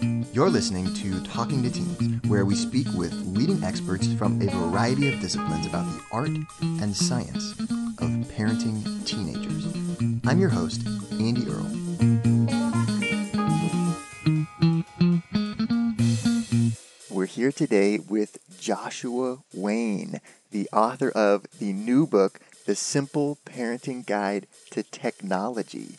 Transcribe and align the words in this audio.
You're 0.00 0.50
listening 0.50 0.92
to 0.94 1.22
Talking 1.22 1.62
to 1.62 1.70
Teens, 1.70 2.20
where 2.26 2.44
we 2.44 2.56
speak 2.56 2.88
with 2.94 3.12
leading 3.26 3.62
experts 3.62 4.12
from 4.14 4.42
a 4.42 4.50
variety 4.50 5.12
of 5.12 5.20
disciplines 5.20 5.66
about 5.66 5.86
the 5.86 6.00
art 6.10 6.30
and 6.60 6.96
science 6.96 7.52
of 7.60 8.10
parenting 8.34 8.82
teenagers. 9.06 9.66
I'm 10.26 10.40
your 10.40 10.48
host, 10.48 10.84
Andy 11.12 11.46
Earle. 11.48 11.70
We're 17.10 17.26
here 17.26 17.52
today 17.52 17.98
with 17.98 18.38
Joshua 18.60 19.38
Wayne, 19.54 20.20
the 20.50 20.68
author 20.72 21.10
of 21.10 21.46
the 21.60 21.72
new 21.72 22.06
book, 22.06 22.40
The 22.66 22.74
Simple 22.74 23.38
Parenting 23.46 24.04
Guide 24.04 24.48
to 24.72 24.82
Technology. 24.82 25.98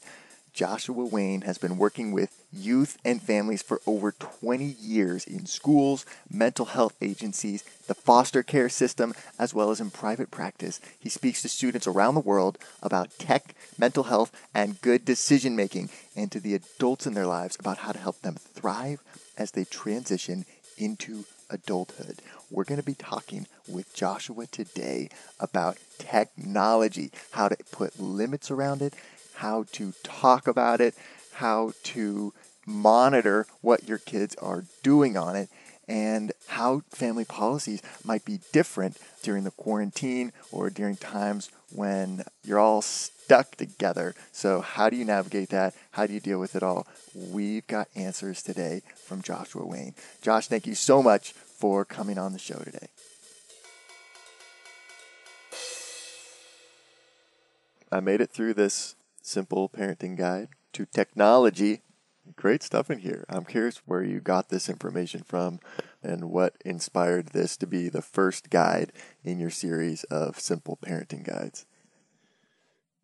Joshua 0.54 1.06
Wayne 1.06 1.42
has 1.42 1.58
been 1.58 1.78
working 1.78 2.12
with 2.12 2.45
youth 2.56 2.98
and 3.04 3.22
families 3.22 3.62
for 3.62 3.82
over 3.86 4.12
20 4.12 4.64
years 4.64 5.26
in 5.26 5.46
schools, 5.46 6.06
mental 6.32 6.66
health 6.66 6.96
agencies, 7.02 7.64
the 7.88 7.94
foster 7.94 8.44
care 8.44 8.70
system, 8.70 9.14
as 9.38 9.54
well 9.54 9.72
as 9.72 9.80
in 9.80 9.90
private 9.92 10.32
practice. 10.32 10.80
He 11.00 11.10
speaks 11.10 11.42
to 11.42 11.50
students 11.50 11.88
around 11.88 12.16
the 12.16 12.22
world 12.22 12.58
about 12.82 13.18
tech, 13.18 13.56
mental 13.78 14.04
health, 14.04 14.32
and 14.54 14.82
good 14.82 15.06
decision 15.06 15.56
making, 15.56 15.90
and 16.16 16.32
to 16.32 16.40
the 16.40 16.56
adults 16.56 17.06
in 17.06 17.14
their 17.14 17.28
lives 17.28 17.58
about 17.60 17.80
how 17.80 17.92
to 17.92 18.00
help 18.00 18.22
them 18.22 18.36
thrive 18.36 19.02
as 19.38 19.52
they 19.52 19.66
transition 19.66 20.46
into 20.78 21.26
adulthood. 21.50 22.20
We're 22.50 22.64
going 22.64 22.80
to 22.80 22.86
be 22.86 22.96
talking 22.96 23.48
with 23.68 23.94
Joshua 23.94 24.48
today 24.48 25.10
about 25.40 25.78
technology, 25.98 27.12
how 27.32 27.50
to 27.50 27.58
put 27.72 28.00
limits 28.00 28.52
around 28.52 28.82
it, 28.82 28.94
how 29.36 29.66
to 29.74 29.94
talk 30.04 30.48
about 30.48 30.82
it, 30.82 30.96
how 31.34 31.74
to 31.84 32.34
monitor 32.66 33.46
what 33.62 33.88
your 33.88 33.98
kids 33.98 34.36
are 34.36 34.66
doing 34.84 35.18
on 35.18 35.36
it, 35.36 35.50
and 35.88 36.32
how 36.48 36.82
family 36.90 37.26
policies 37.26 37.82
might 38.04 38.26
be 38.26 38.40
different 38.52 38.98
during 39.22 39.44
the 39.44 39.52
quarantine 39.52 40.32
or 40.52 40.70
during 40.70 40.96
times 40.96 41.52
when 41.72 42.24
you're 42.44 42.60
all 42.60 42.82
stuck 42.82 43.56
together. 43.56 44.16
So, 44.32 44.62
how 44.62 44.90
do 44.90 44.98
you 44.98 45.06
navigate 45.06 45.50
that? 45.50 45.74
How 45.92 46.08
do 46.08 46.14
you 46.14 46.20
deal 46.20 46.40
with 46.40 46.56
it 46.56 46.64
all? 46.64 46.88
We've 47.14 47.66
got 47.68 47.88
answers 47.96 48.42
today 48.42 48.82
from 48.96 49.22
Joshua 49.22 49.66
Wayne. 49.66 49.94
Josh, 50.22 50.48
thank 50.48 50.68
you 50.68 50.76
so 50.76 51.04
much 51.04 51.34
for 51.34 51.86
coming 51.86 52.18
on 52.18 52.34
the 52.34 52.40
show 52.40 52.60
today. 52.60 52.88
I 57.92 58.00
made 58.00 58.22
it 58.22 58.30
through 58.30 58.56
this 58.56 58.96
simple 59.22 59.70
parenting 59.70 60.18
guide 60.18 60.50
to 60.74 60.86
technology. 60.86 61.82
Great 62.36 62.64
stuff 62.64 62.90
in 62.90 63.00
here. 63.00 63.26
I'm 63.30 63.46
curious 63.46 63.78
where 63.86 64.04
you 64.04 64.20
got 64.20 64.50
this 64.50 64.70
information 64.70 65.24
from 65.24 65.60
and 66.04 66.30
what 66.30 66.56
inspired 66.64 67.28
this 67.28 67.56
to 67.58 67.68
be 67.68 67.90
the 67.90 68.02
first 68.02 68.50
guide 68.50 68.92
in 69.24 69.40
your 69.40 69.50
series 69.50 70.04
of 70.06 70.40
simple 70.40 70.78
parenting 70.86 71.24
guides. 71.24 71.66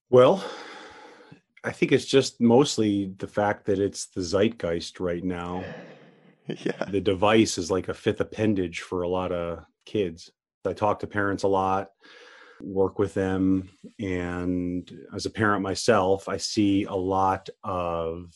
Well, 0.10 0.44
I 1.64 1.72
think 1.72 1.92
it's 1.92 2.06
just 2.06 2.42
mostly 2.42 3.14
the 3.18 3.28
fact 3.28 3.66
that 3.68 3.80
it's 3.80 4.08
the 4.08 4.22
zeitgeist 4.22 5.00
right 5.00 5.24
now. 5.24 5.64
yeah. 6.48 6.86
The 6.90 7.02
device 7.02 7.58
is 7.58 7.72
like 7.72 7.88
a 7.88 7.94
fifth 7.94 8.20
appendage 8.20 8.82
for 8.82 9.04
a 9.04 9.10
lot 9.10 9.32
of 9.32 9.64
kids. 9.86 10.32
I 10.66 10.74
talk 10.74 11.00
to 11.00 11.08
parents 11.08 11.44
a 11.44 11.48
lot 11.48 11.92
work 12.64 13.00
with 13.00 13.14
them. 13.14 13.70
And 14.00 14.92
as 15.14 15.26
a 15.26 15.30
parent 15.30 15.62
myself, 15.62 16.30
I 16.30 16.38
see 16.38 16.86
a 16.86 16.94
lot 16.94 17.50
of 17.64 18.34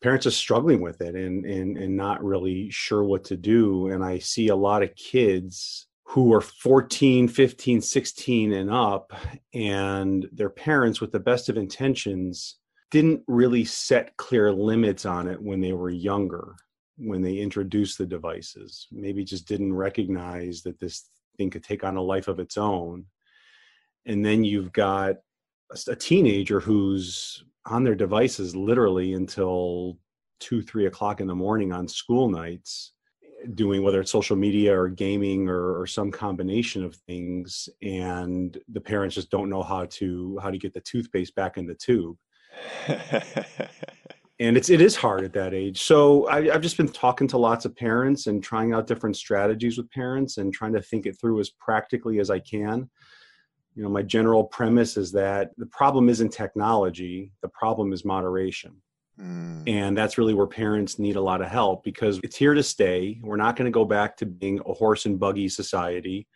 parents 0.00 0.26
are 0.26 0.30
struggling 0.30 0.80
with 0.80 1.00
it 1.00 1.14
and, 1.14 1.44
and, 1.44 1.76
and 1.76 1.96
not 1.96 2.22
really 2.22 2.70
sure 2.70 3.04
what 3.04 3.24
to 3.24 3.36
do. 3.36 3.88
And 3.88 4.04
I 4.04 4.18
see 4.18 4.48
a 4.48 4.56
lot 4.56 4.82
of 4.82 4.94
kids 4.94 5.86
who 6.04 6.32
are 6.32 6.40
14, 6.40 7.28
15, 7.28 7.80
16 7.82 8.52
and 8.52 8.70
up, 8.70 9.12
and 9.52 10.26
their 10.32 10.48
parents, 10.48 11.00
with 11.00 11.12
the 11.12 11.20
best 11.20 11.48
of 11.48 11.58
intentions, 11.58 12.56
didn't 12.90 13.22
really 13.26 13.64
set 13.64 14.16
clear 14.16 14.50
limits 14.50 15.04
on 15.04 15.28
it 15.28 15.40
when 15.40 15.60
they 15.60 15.74
were 15.74 15.90
younger, 15.90 16.54
when 16.96 17.20
they 17.20 17.36
introduced 17.36 17.98
the 17.98 18.06
devices. 18.06 18.86
Maybe 18.90 19.22
just 19.22 19.46
didn't 19.46 19.74
recognize 19.74 20.62
that 20.62 20.80
this 20.80 21.10
thing 21.36 21.50
could 21.50 21.64
take 21.64 21.84
on 21.84 21.96
a 21.96 22.02
life 22.02 22.28
of 22.28 22.40
its 22.40 22.56
own 22.56 23.04
and 24.08 24.24
then 24.24 24.42
you've 24.42 24.72
got 24.72 25.16
a 25.86 25.94
teenager 25.94 26.60
who's 26.60 27.44
on 27.68 27.84
their 27.84 27.94
devices 27.94 28.56
literally 28.56 29.14
until 29.14 29.98
two 30.40 30.62
three 30.62 30.86
o'clock 30.86 31.20
in 31.20 31.26
the 31.26 31.34
morning 31.34 31.72
on 31.72 31.88
school 31.88 32.28
nights 32.28 32.92
doing 33.54 33.82
whether 33.82 34.00
it's 34.00 34.10
social 34.10 34.36
media 34.36 34.76
or 34.76 34.88
gaming 34.88 35.48
or, 35.48 35.80
or, 35.80 35.86
some 35.86 36.10
combination 36.10 36.84
of 36.84 36.96
things. 37.06 37.68
And 37.82 38.58
the 38.68 38.80
parents 38.80 39.14
just 39.14 39.30
don't 39.30 39.48
know 39.48 39.62
how 39.62 39.86
to 39.90 40.38
how 40.42 40.50
to 40.50 40.58
get 40.58 40.74
the 40.74 40.80
toothpaste 40.80 41.34
back 41.34 41.56
in 41.56 41.66
the 41.66 41.74
tube. 41.74 42.16
And 44.40 44.56
it's 44.56 44.70
it 44.70 44.80
is 44.80 44.94
hard 44.94 45.24
at 45.24 45.32
that 45.32 45.52
age. 45.52 45.82
So 45.82 46.28
I, 46.28 46.54
i've 46.54 46.60
just 46.60 46.76
been 46.76 46.88
talking 46.88 47.26
to 47.28 47.38
lots 47.38 47.64
of 47.64 47.74
parents 47.74 48.28
and 48.28 48.42
trying 48.42 48.72
out 48.72 48.86
different 48.86 49.16
strategies 49.16 49.76
with 49.76 49.90
parents 49.90 50.38
and 50.38 50.54
trying 50.54 50.72
to 50.74 50.82
think 50.82 51.06
it 51.06 51.18
through 51.20 51.40
as 51.40 51.50
practically 51.50 52.20
as 52.20 52.30
i 52.30 52.38
can 52.38 52.88
you 53.78 53.84
know 53.84 53.88
my 53.88 54.02
general 54.02 54.42
premise 54.42 54.96
is 54.96 55.12
that 55.12 55.52
the 55.56 55.66
problem 55.66 56.08
isn't 56.08 56.30
technology 56.30 57.30
the 57.42 57.48
problem 57.48 57.92
is 57.92 58.04
moderation. 58.04 58.74
Mm. 59.20 59.68
and 59.68 59.98
that's 59.98 60.16
really 60.16 60.34
where 60.34 60.46
parents 60.46 61.00
need 61.00 61.16
a 61.16 61.20
lot 61.20 61.42
of 61.42 61.48
help 61.48 61.82
because 61.82 62.20
it's 62.22 62.36
here 62.36 62.54
to 62.54 62.62
stay. 62.62 63.18
We're 63.20 63.34
not 63.34 63.56
going 63.56 63.64
to 63.64 63.72
go 63.72 63.84
back 63.84 64.16
to 64.18 64.26
being 64.26 64.60
a 64.64 64.72
horse 64.72 65.06
and 65.06 65.18
buggy 65.18 65.48
society 65.48 66.28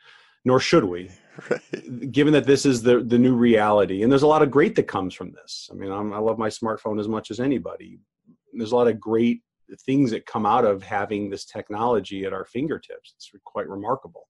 nor 0.45 0.59
should 0.59 0.83
we 0.83 1.09
right. 1.51 2.11
given 2.11 2.33
that 2.33 2.47
this 2.47 2.65
is 2.67 2.83
the 2.83 3.01
the 3.01 3.19
new 3.19 3.35
reality. 3.35 4.03
And 4.03 4.11
there's 4.11 4.23
a 4.23 4.35
lot 4.35 4.43
of 4.43 4.51
great 4.51 4.75
that 4.77 4.89
comes 4.89 5.15
from 5.15 5.33
this. 5.33 5.69
I 5.71 5.75
mean 5.75 5.91
I'm, 5.91 6.13
i 6.13 6.19
love 6.19 6.39
my 6.39 6.49
smartphone 6.49 7.01
as 7.01 7.09
much 7.09 7.31
as 7.33 7.41
anybody. 7.41 7.99
There's 8.53 8.73
a 8.73 8.77
lot 8.77 8.89
of 8.89 9.01
great 9.01 9.43
things 9.87 10.11
that 10.11 10.27
come 10.27 10.47
out 10.47 10.65
of 10.65 10.83
having 10.83 11.31
this 11.31 11.45
technology 11.45 12.25
at 12.25 12.33
our 12.33 12.45
fingertips. 12.45 13.15
It's 13.17 13.31
quite 13.45 13.69
remarkable. 13.69 14.29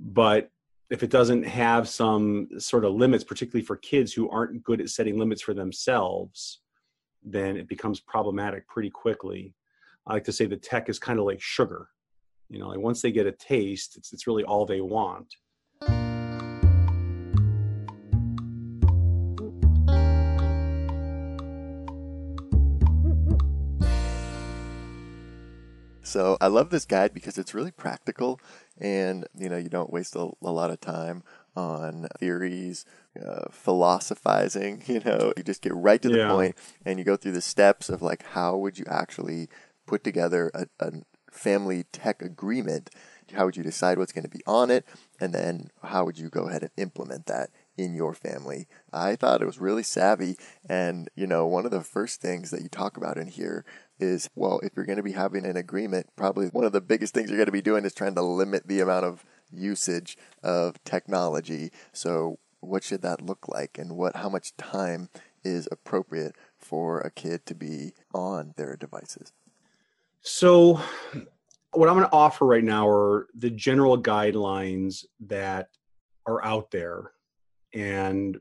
But 0.00 0.50
if 0.90 1.02
it 1.02 1.10
doesn't 1.10 1.42
have 1.42 1.88
some 1.88 2.48
sort 2.58 2.84
of 2.84 2.94
limits, 2.94 3.24
particularly 3.24 3.64
for 3.64 3.76
kids 3.76 4.12
who 4.12 4.28
aren't 4.30 4.62
good 4.62 4.80
at 4.80 4.88
setting 4.88 5.18
limits 5.18 5.42
for 5.42 5.54
themselves, 5.54 6.60
then 7.22 7.56
it 7.56 7.68
becomes 7.68 8.00
problematic 8.00 8.66
pretty 8.68 8.90
quickly. 8.90 9.54
I 10.06 10.14
like 10.14 10.24
to 10.24 10.32
say 10.32 10.46
the 10.46 10.56
tech 10.56 10.88
is 10.88 10.98
kind 10.98 11.18
of 11.18 11.26
like 11.26 11.42
sugar. 11.42 11.88
You 12.48 12.58
know, 12.58 12.68
like 12.68 12.78
once 12.78 13.02
they 13.02 13.12
get 13.12 13.26
a 13.26 13.32
taste, 13.32 13.96
it's 13.96 14.12
it's 14.12 14.26
really 14.26 14.44
all 14.44 14.64
they 14.64 14.80
want. 14.80 15.34
So 26.08 26.38
I 26.40 26.46
love 26.46 26.70
this 26.70 26.86
guide 26.86 27.12
because 27.12 27.36
it's 27.36 27.52
really 27.52 27.70
practical 27.70 28.40
and 28.80 29.26
you 29.36 29.50
know 29.50 29.58
you 29.58 29.68
don't 29.68 29.92
waste 29.92 30.16
a, 30.16 30.30
a 30.42 30.50
lot 30.50 30.70
of 30.70 30.80
time 30.80 31.22
on 31.54 32.08
theories, 32.18 32.86
uh, 33.22 33.50
philosophizing. 33.50 34.82
You 34.88 35.00
know, 35.00 35.34
you 35.36 35.42
just 35.42 35.60
get 35.60 35.74
right 35.74 36.00
to 36.00 36.08
the 36.08 36.18
yeah. 36.18 36.30
point 36.30 36.56
and 36.86 36.98
you 36.98 37.04
go 37.04 37.16
through 37.16 37.32
the 37.32 37.42
steps 37.42 37.90
of 37.90 38.00
like 38.00 38.24
how 38.28 38.56
would 38.56 38.78
you 38.78 38.86
actually 38.88 39.48
put 39.86 40.02
together 40.02 40.50
a, 40.54 40.66
a 40.80 40.92
family 41.30 41.84
tech 41.92 42.22
agreement. 42.22 42.88
How 43.34 43.44
would 43.44 43.58
you 43.58 43.62
decide 43.62 43.98
what's 43.98 44.12
going 44.12 44.24
to 44.24 44.30
be 44.30 44.40
on 44.46 44.70
it, 44.70 44.86
and 45.20 45.34
then 45.34 45.68
how 45.82 46.06
would 46.06 46.18
you 46.18 46.30
go 46.30 46.48
ahead 46.48 46.62
and 46.62 46.70
implement 46.78 47.26
that 47.26 47.50
in 47.78 47.94
your 47.94 48.12
family. 48.12 48.66
I 48.92 49.16
thought 49.16 49.40
it 49.40 49.46
was 49.46 49.60
really 49.60 49.84
savvy. 49.84 50.36
And, 50.68 51.08
you 51.14 51.26
know, 51.26 51.46
one 51.46 51.64
of 51.64 51.70
the 51.70 51.80
first 51.80 52.20
things 52.20 52.50
that 52.50 52.60
you 52.60 52.68
talk 52.68 52.96
about 52.96 53.16
in 53.16 53.28
here 53.28 53.64
is 54.00 54.28
well, 54.34 54.60
if 54.62 54.72
you're 54.76 54.86
going 54.86 54.96
to 54.96 55.02
be 55.02 55.12
having 55.12 55.44
an 55.44 55.56
agreement, 55.56 56.06
probably 56.16 56.48
one 56.48 56.64
of 56.64 56.72
the 56.72 56.80
biggest 56.80 57.14
things 57.14 57.30
you're 57.30 57.38
going 57.38 57.46
to 57.46 57.52
be 57.52 57.62
doing 57.62 57.84
is 57.84 57.94
trying 57.94 58.14
to 58.14 58.22
limit 58.22 58.66
the 58.66 58.80
amount 58.80 59.04
of 59.04 59.24
usage 59.52 60.16
of 60.42 60.82
technology. 60.84 61.70
So, 61.92 62.38
what 62.60 62.82
should 62.82 63.02
that 63.02 63.22
look 63.22 63.48
like, 63.48 63.78
and 63.78 63.96
what 63.96 64.16
how 64.16 64.28
much 64.28 64.56
time 64.56 65.08
is 65.44 65.68
appropriate 65.70 66.34
for 66.58 67.00
a 67.00 67.10
kid 67.10 67.46
to 67.46 67.54
be 67.54 67.92
on 68.14 68.54
their 68.56 68.76
devices? 68.76 69.32
So, 70.22 70.80
what 71.72 71.88
I'm 71.88 71.96
going 71.96 72.08
to 72.08 72.12
offer 72.12 72.46
right 72.46 72.64
now 72.64 72.88
are 72.88 73.28
the 73.34 73.50
general 73.50 74.00
guidelines 74.00 75.04
that 75.20 75.70
are 76.26 76.44
out 76.44 76.70
there, 76.70 77.12
and 77.72 78.38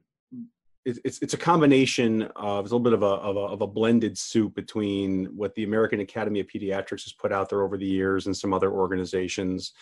it's 0.87 1.19
it's 1.21 1.33
a 1.33 1.37
combination 1.37 2.23
of 2.37 2.65
it's 2.65 2.71
a 2.71 2.75
little 2.75 2.79
bit 2.79 2.93
of 2.93 3.03
a, 3.03 3.05
of 3.05 3.35
a 3.35 3.39
of 3.39 3.61
a 3.61 3.67
blended 3.67 4.17
soup 4.17 4.55
between 4.55 5.25
what 5.35 5.53
the 5.55 5.65
American 5.65 5.99
Academy 5.99 6.39
of 6.39 6.47
Pediatrics 6.47 7.03
has 7.03 7.13
put 7.13 7.33
out 7.33 7.49
there 7.49 7.61
over 7.61 7.77
the 7.77 7.85
years 7.85 8.25
and 8.25 8.35
some 8.35 8.53
other 8.53 8.71
organizations, 8.71 9.73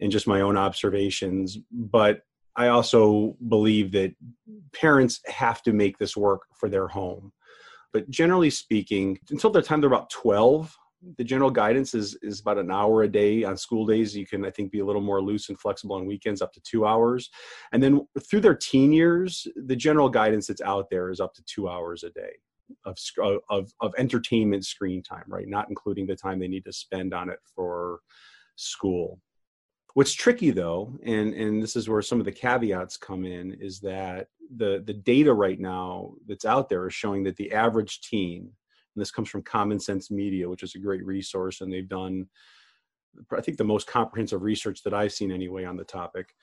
and 0.00 0.12
just 0.12 0.28
my 0.28 0.40
own 0.40 0.56
observations. 0.56 1.58
But 1.72 2.20
I 2.54 2.68
also 2.68 3.36
believe 3.48 3.90
that 3.92 4.14
parents 4.72 5.20
have 5.26 5.62
to 5.64 5.72
make 5.72 5.98
this 5.98 6.16
work 6.16 6.42
for 6.58 6.68
their 6.68 6.86
home. 6.86 7.32
But 7.92 8.08
generally 8.08 8.50
speaking, 8.50 9.18
until 9.30 9.50
the 9.50 9.62
time 9.62 9.80
they're 9.80 9.88
about 9.88 10.10
twelve, 10.10 10.76
the 11.18 11.24
general 11.24 11.50
guidance 11.50 11.94
is 11.94 12.16
is 12.22 12.40
about 12.40 12.58
an 12.58 12.70
hour 12.70 13.02
a 13.02 13.08
day 13.08 13.44
on 13.44 13.56
school 13.56 13.86
days. 13.86 14.16
You 14.16 14.26
can 14.26 14.44
i 14.44 14.50
think 14.50 14.70
be 14.70 14.80
a 14.80 14.84
little 14.84 15.02
more 15.02 15.22
loose 15.22 15.48
and 15.48 15.58
flexible 15.58 15.96
on 15.96 16.06
weekends 16.06 16.42
up 16.42 16.52
to 16.54 16.60
two 16.60 16.86
hours. 16.86 17.30
And 17.72 17.82
then 17.82 18.06
through 18.28 18.40
their 18.40 18.54
teen 18.54 18.92
years 18.92 19.46
the 19.56 19.76
general 19.76 20.08
guidance 20.08 20.46
that's 20.46 20.62
out 20.62 20.88
there 20.90 21.10
is 21.10 21.20
up 21.20 21.34
to 21.34 21.44
two 21.44 21.68
hours 21.68 22.02
a 22.04 22.10
day 22.10 22.32
of 22.84 22.96
of 23.50 23.72
of 23.80 23.94
entertainment 23.98 24.64
screen 24.64 25.02
time 25.02 25.24
right? 25.28 25.48
Not 25.48 25.68
including 25.68 26.06
the 26.06 26.16
time 26.16 26.38
they 26.38 26.48
need 26.48 26.64
to 26.64 26.72
spend 26.72 27.14
on 27.14 27.28
it 27.30 27.40
for 27.54 28.00
school. 28.56 29.20
What's 29.94 30.14
tricky 30.14 30.50
though 30.50 30.98
and 31.04 31.34
and 31.34 31.62
this 31.62 31.76
is 31.76 31.88
where 31.88 32.02
some 32.02 32.20
of 32.20 32.26
the 32.26 32.32
caveats 32.32 32.96
come 32.96 33.24
in 33.24 33.52
is 33.60 33.80
that 33.80 34.28
the 34.56 34.82
the 34.86 34.94
data 34.94 35.32
right 35.32 35.60
now 35.60 36.14
that's 36.26 36.44
out 36.44 36.68
there 36.68 36.86
is 36.86 36.94
showing 36.94 37.24
that 37.24 37.36
the 37.36 37.52
average 37.52 38.00
teen 38.00 38.50
and 38.96 39.02
this 39.02 39.10
comes 39.10 39.28
from 39.28 39.42
Common 39.42 39.78
Sense 39.78 40.10
Media, 40.10 40.48
which 40.48 40.62
is 40.62 40.74
a 40.74 40.78
great 40.78 41.04
resource, 41.04 41.60
and 41.60 41.72
they've 41.72 41.88
done, 41.88 42.26
I 43.36 43.42
think, 43.42 43.58
the 43.58 43.64
most 43.64 43.86
comprehensive 43.86 44.42
research 44.42 44.82
that 44.82 44.94
I've 44.94 45.12
seen 45.12 45.30
anyway 45.30 45.64
on 45.64 45.76
the 45.76 45.84
topic. 45.84 46.34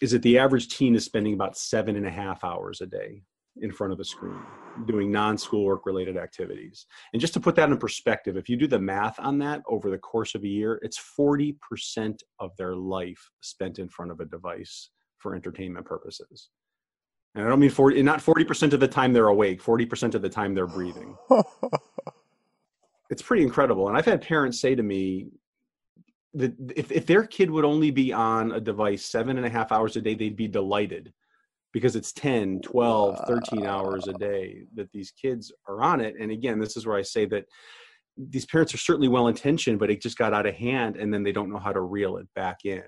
Is 0.00 0.12
that 0.12 0.22
the 0.22 0.38
average 0.38 0.68
teen 0.68 0.94
is 0.94 1.04
spending 1.04 1.34
about 1.34 1.56
seven 1.56 1.96
and 1.96 2.06
a 2.06 2.10
half 2.10 2.42
hours 2.42 2.80
a 2.80 2.86
day 2.86 3.22
in 3.60 3.70
front 3.70 3.92
of 3.92 4.00
a 4.00 4.04
screen 4.04 4.40
doing 4.86 5.12
non-schoolwork 5.12 5.84
related 5.84 6.16
activities. 6.16 6.86
And 7.12 7.20
just 7.20 7.34
to 7.34 7.40
put 7.40 7.54
that 7.56 7.68
in 7.68 7.76
perspective, 7.76 8.38
if 8.38 8.48
you 8.48 8.56
do 8.56 8.66
the 8.66 8.78
math 8.78 9.20
on 9.20 9.38
that 9.40 9.60
over 9.68 9.90
the 9.90 9.98
course 9.98 10.34
of 10.34 10.42
a 10.42 10.48
year, 10.48 10.80
it's 10.82 10.98
40% 11.18 12.18
of 12.40 12.56
their 12.56 12.74
life 12.74 13.30
spent 13.42 13.78
in 13.78 13.88
front 13.88 14.10
of 14.10 14.20
a 14.20 14.24
device 14.24 14.88
for 15.18 15.34
entertainment 15.34 15.84
purposes. 15.84 16.48
And 17.34 17.44
I 17.44 17.48
don't 17.48 17.60
mean 17.60 17.70
40, 17.70 18.02
not 18.02 18.20
40% 18.20 18.72
of 18.72 18.80
the 18.80 18.88
time 18.88 19.12
they're 19.12 19.28
awake, 19.28 19.62
40% 19.62 20.14
of 20.14 20.22
the 20.22 20.28
time 20.28 20.54
they're 20.54 20.66
breathing. 20.66 21.16
it's 23.10 23.22
pretty 23.22 23.42
incredible. 23.42 23.88
And 23.88 23.96
I've 23.96 24.04
had 24.04 24.20
parents 24.20 24.60
say 24.60 24.74
to 24.74 24.82
me 24.82 25.28
that 26.34 26.54
if, 26.76 26.92
if 26.92 27.06
their 27.06 27.24
kid 27.24 27.50
would 27.50 27.64
only 27.64 27.90
be 27.90 28.12
on 28.12 28.52
a 28.52 28.60
device 28.60 29.06
seven 29.06 29.38
and 29.38 29.46
a 29.46 29.50
half 29.50 29.72
hours 29.72 29.96
a 29.96 30.02
day, 30.02 30.14
they'd 30.14 30.36
be 30.36 30.48
delighted 30.48 31.12
because 31.72 31.96
it's 31.96 32.12
10, 32.12 32.60
12, 32.60 33.24
13 33.26 33.66
hours 33.66 34.06
a 34.08 34.12
day 34.14 34.64
that 34.74 34.92
these 34.92 35.10
kids 35.10 35.50
are 35.66 35.82
on 35.82 36.00
it. 36.00 36.14
And 36.20 36.30
again, 36.30 36.58
this 36.58 36.76
is 36.76 36.86
where 36.86 36.96
I 36.96 37.02
say 37.02 37.24
that 37.26 37.46
these 38.16 38.44
parents 38.44 38.74
are 38.74 38.78
certainly 38.78 39.08
well 39.08 39.28
intentioned, 39.28 39.78
but 39.78 39.90
it 39.90 40.02
just 40.02 40.18
got 40.18 40.34
out 40.34 40.46
of 40.46 40.54
hand 40.54 40.96
and 40.96 41.12
then 41.12 41.22
they 41.22 41.32
don't 41.32 41.50
know 41.50 41.58
how 41.58 41.72
to 41.72 41.80
reel 41.80 42.18
it 42.18 42.28
back 42.34 42.64
in. 42.64 42.84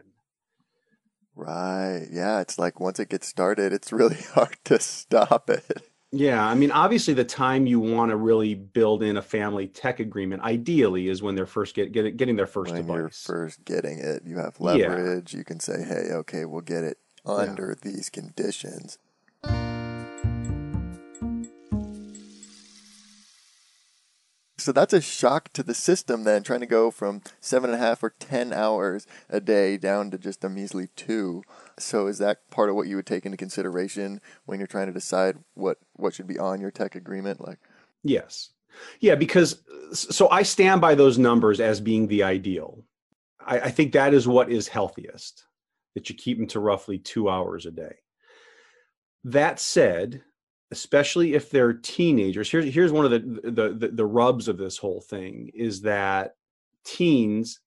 Right. 1.37 2.07
Yeah. 2.11 2.41
It's 2.41 2.59
like 2.59 2.81
once 2.81 3.01
it 3.01 3.09
gets 3.09 3.27
started, 3.27 3.73
it's 3.73 3.93
really 3.93 4.17
hard 4.35 4.57
to 4.65 4.79
stop 4.79 5.51
it. 5.51 5.83
Yeah. 6.13 6.45
I 6.45 6.55
mean, 6.55 6.71
obviously, 6.71 7.15
the 7.15 7.25
time 7.25 7.67
you 7.67 7.81
want 7.81 8.11
to 8.11 8.17
really 8.17 8.55
build 8.55 9.03
in 9.03 9.17
a 9.17 9.23
family 9.23 9.67
tech 9.67 10.01
agreement, 10.01 10.43
ideally, 10.43 11.09
is 11.09 11.23
when 11.23 11.35
they're 11.35 11.47
first 11.47 11.75
get, 11.75 11.93
get 11.93 12.17
getting 12.17 12.37
their 12.37 12.47
first 12.47 12.73
when 12.73 12.83
device. 12.83 12.97
you're 12.97 13.09
first 13.09 13.65
getting 13.65 13.99
it, 13.99 14.23
you 14.25 14.39
have 14.39 14.61
leverage. 14.61 15.35
Yeah. 15.35 15.39
You 15.39 15.45
can 15.45 15.61
say, 15.61 15.83
hey, 15.83 16.13
okay, 16.13 16.45
we'll 16.45 16.61
get 16.61 16.85
it 16.85 16.99
under 17.27 17.77
yeah. 17.83 17.91
these 17.91 18.11
conditions. 18.11 18.99
So 24.65 24.73
that's 24.73 24.95
a 24.95 25.03
shock 25.03 25.53
to 25.53 25.63
the 25.63 25.75
system 25.75 26.25
then, 26.25 26.43
trying 26.43 26.61
to 26.61 26.67
go 26.67 26.91
from 26.91 27.21
seven 27.39 27.69
and 27.69 27.79
a 27.79 27.87
half 27.87 28.03
or 28.03 28.15
10 28.19 28.51
hours 28.51 29.07
a 29.29 29.39
day 29.39 29.77
down 29.77 30.11
to 30.11 30.17
just 30.17 30.43
a 30.43 30.49
measly 30.49 30.89
two. 30.97 31.43
So 31.79 32.07
is 32.07 32.17
that 32.17 32.49
part 32.49 32.71
of 32.71 32.75
what 32.75 32.89
you 32.89 32.97
would 32.97 33.05
take 33.05 33.27
into 33.27 33.37
consideration 33.37 34.23
when 34.47 34.59
you're 34.59 34.67
trying 34.67 34.87
to 34.87 34.93
decide 34.95 35.37
what, 35.53 35.81
what 35.93 36.15
should 36.15 36.27
be 36.27 36.39
on 36.39 36.63
your 36.63 36.71
tech 36.71 36.95
agreement? 36.95 37.47
Like, 37.47 37.59
yes. 38.03 38.55
Yeah, 39.01 39.17
because 39.17 39.63
so 39.93 40.31
I 40.31 40.43
stand 40.43 40.81
by 40.81 40.95
those 40.95 41.19
numbers 41.19 41.61
as 41.61 41.79
being 41.79 42.09
the 42.09 42.23
ideal. 42.23 42.87
I, 43.47 43.61
I 43.61 43.71
think 43.71 43.93
that 43.93 44.15
is 44.15 44.27
what 44.27 44.51
is 44.51 44.67
healthiest, 44.67 45.45
that 45.95 46.09
you 46.09 46.15
keep 46.15 46.39
them 46.39 46.47
to 46.47 46.61
roughly 46.61 46.97
two 46.97 47.29
hours 47.29 47.67
a 47.67 47.71
day. 47.71 47.97
That 49.25 49.61
said, 49.61 50.23
especially 50.71 51.35
if 51.35 51.51
they're 51.51 51.73
teenagers. 51.73 52.51
Here's 52.51 52.73
here's 52.73 52.93
one 52.93 53.05
of 53.05 53.11
the, 53.11 53.51
the 53.51 53.69
the 53.73 53.89
the, 53.89 54.07
rubs 54.07 54.49
of 54.49 54.59
this 54.59 54.79
whole 54.79 55.01
thing 55.01 55.51
is 55.55 55.83
that 55.83 56.37
teens 56.85 57.61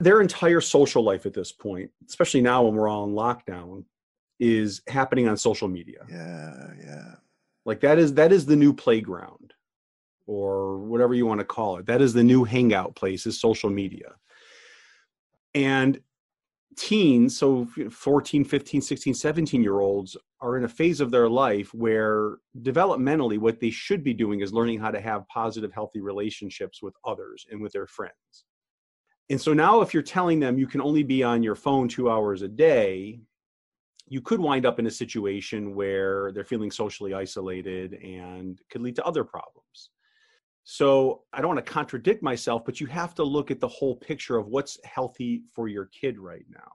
their 0.00 0.20
entire 0.20 0.60
social 0.60 1.02
life 1.02 1.26
at 1.26 1.32
this 1.32 1.52
point 1.52 1.90
especially 2.08 2.40
now 2.42 2.64
when 2.64 2.74
we're 2.74 2.88
all 2.88 3.04
in 3.04 3.12
lockdown 3.12 3.84
is 4.40 4.82
happening 4.88 5.28
on 5.28 5.36
social 5.36 5.68
media. 5.68 6.04
Yeah 6.10 6.62
yeah. 6.84 7.14
Like 7.64 7.80
that 7.80 7.98
is 7.98 8.14
that 8.14 8.32
is 8.32 8.46
the 8.46 8.56
new 8.56 8.72
playground 8.72 9.54
or 10.26 10.78
whatever 10.78 11.14
you 11.14 11.26
want 11.26 11.40
to 11.40 11.44
call 11.44 11.76
it. 11.76 11.86
That 11.86 12.00
is 12.00 12.12
the 12.12 12.24
new 12.24 12.44
hangout 12.44 12.94
place 12.94 13.26
is 13.26 13.40
social 13.40 13.70
media. 13.70 14.14
And 15.54 16.00
teens 16.76 17.36
so 17.36 17.66
14 17.90 18.44
15 18.44 18.80
16 18.80 19.14
17 19.14 19.62
year 19.62 19.80
olds 19.80 20.16
are 20.40 20.56
in 20.56 20.64
a 20.64 20.68
phase 20.68 21.00
of 21.00 21.10
their 21.10 21.28
life 21.28 21.72
where 21.74 22.38
developmentally 22.62 23.38
what 23.38 23.60
they 23.60 23.70
should 23.70 24.02
be 24.02 24.14
doing 24.14 24.40
is 24.40 24.52
learning 24.52 24.78
how 24.78 24.90
to 24.90 25.00
have 25.00 25.26
positive 25.28 25.72
healthy 25.72 26.00
relationships 26.00 26.82
with 26.82 26.94
others 27.04 27.46
and 27.50 27.60
with 27.60 27.72
their 27.72 27.86
friends. 27.86 28.44
And 29.30 29.40
so 29.40 29.52
now 29.52 29.80
if 29.80 29.94
you're 29.94 30.02
telling 30.02 30.40
them 30.40 30.58
you 30.58 30.66
can 30.66 30.80
only 30.80 31.02
be 31.02 31.22
on 31.22 31.42
your 31.42 31.54
phone 31.54 31.88
two 31.88 32.10
hours 32.10 32.42
a 32.42 32.48
day 32.48 33.20
you 34.08 34.20
could 34.20 34.40
wind 34.40 34.66
up 34.66 34.78
in 34.78 34.86
a 34.86 34.90
situation 34.90 35.74
where 35.74 36.32
they're 36.32 36.44
feeling 36.44 36.70
socially 36.70 37.14
isolated 37.14 37.94
and 37.94 38.60
could 38.70 38.82
lead 38.82 38.96
to 38.96 39.04
other 39.04 39.24
problems 39.24 39.90
so 40.64 41.22
I 41.32 41.40
don't 41.40 41.54
want 41.54 41.64
to 41.64 41.72
contradict 41.72 42.22
myself, 42.22 42.64
but 42.64 42.80
you 42.80 42.86
have 42.86 43.14
to 43.16 43.24
look 43.24 43.50
at 43.50 43.60
the 43.60 43.68
whole 43.68 43.96
picture 43.96 44.36
of 44.36 44.46
what's 44.46 44.78
healthy 44.84 45.42
for 45.52 45.68
your 45.68 45.86
kid 45.86 46.18
right 46.18 46.46
now. 46.48 46.70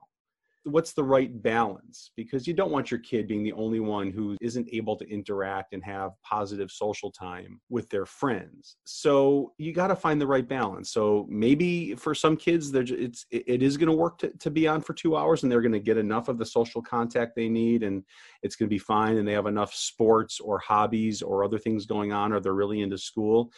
What's 0.64 0.92
the 0.92 1.04
right 1.04 1.42
balance? 1.42 2.10
Because 2.14 2.46
you 2.46 2.52
don't 2.52 2.72
want 2.72 2.90
your 2.90 3.00
kid 3.00 3.26
being 3.26 3.42
the 3.42 3.52
only 3.52 3.80
one 3.80 4.10
who 4.10 4.36
isn't 4.42 4.68
able 4.70 4.96
to 4.96 5.08
interact 5.08 5.72
and 5.72 5.82
have 5.82 6.10
positive 6.22 6.70
social 6.70 7.10
time 7.10 7.58
with 7.70 7.88
their 7.88 8.04
friends. 8.04 8.76
So 8.84 9.54
you 9.56 9.72
got 9.72 9.86
to 9.86 9.96
find 9.96 10.20
the 10.20 10.26
right 10.26 10.46
balance. 10.46 10.90
So 10.90 11.26
maybe 11.30 11.94
for 11.94 12.14
some 12.14 12.36
kids, 12.36 12.74
it's 12.74 13.24
it 13.30 13.62
is 13.62 13.78
going 13.78 13.88
to 13.88 13.96
work 13.96 14.18
to, 14.18 14.28
to 14.28 14.50
be 14.50 14.68
on 14.68 14.82
for 14.82 14.92
two 14.92 15.16
hours, 15.16 15.42
and 15.42 15.50
they're 15.50 15.62
going 15.62 15.72
to 15.72 15.80
get 15.80 15.96
enough 15.96 16.28
of 16.28 16.36
the 16.36 16.44
social 16.44 16.82
contact 16.82 17.34
they 17.34 17.48
need, 17.48 17.82
and 17.82 18.04
it's 18.42 18.56
going 18.56 18.68
to 18.68 18.74
be 18.74 18.78
fine, 18.78 19.16
and 19.16 19.26
they 19.26 19.32
have 19.32 19.46
enough 19.46 19.72
sports 19.72 20.38
or 20.38 20.58
hobbies 20.58 21.22
or 21.22 21.44
other 21.44 21.58
things 21.58 21.86
going 21.86 22.12
on, 22.12 22.30
or 22.30 22.40
they're 22.40 22.52
really 22.52 22.82
into 22.82 22.98
school 22.98 23.50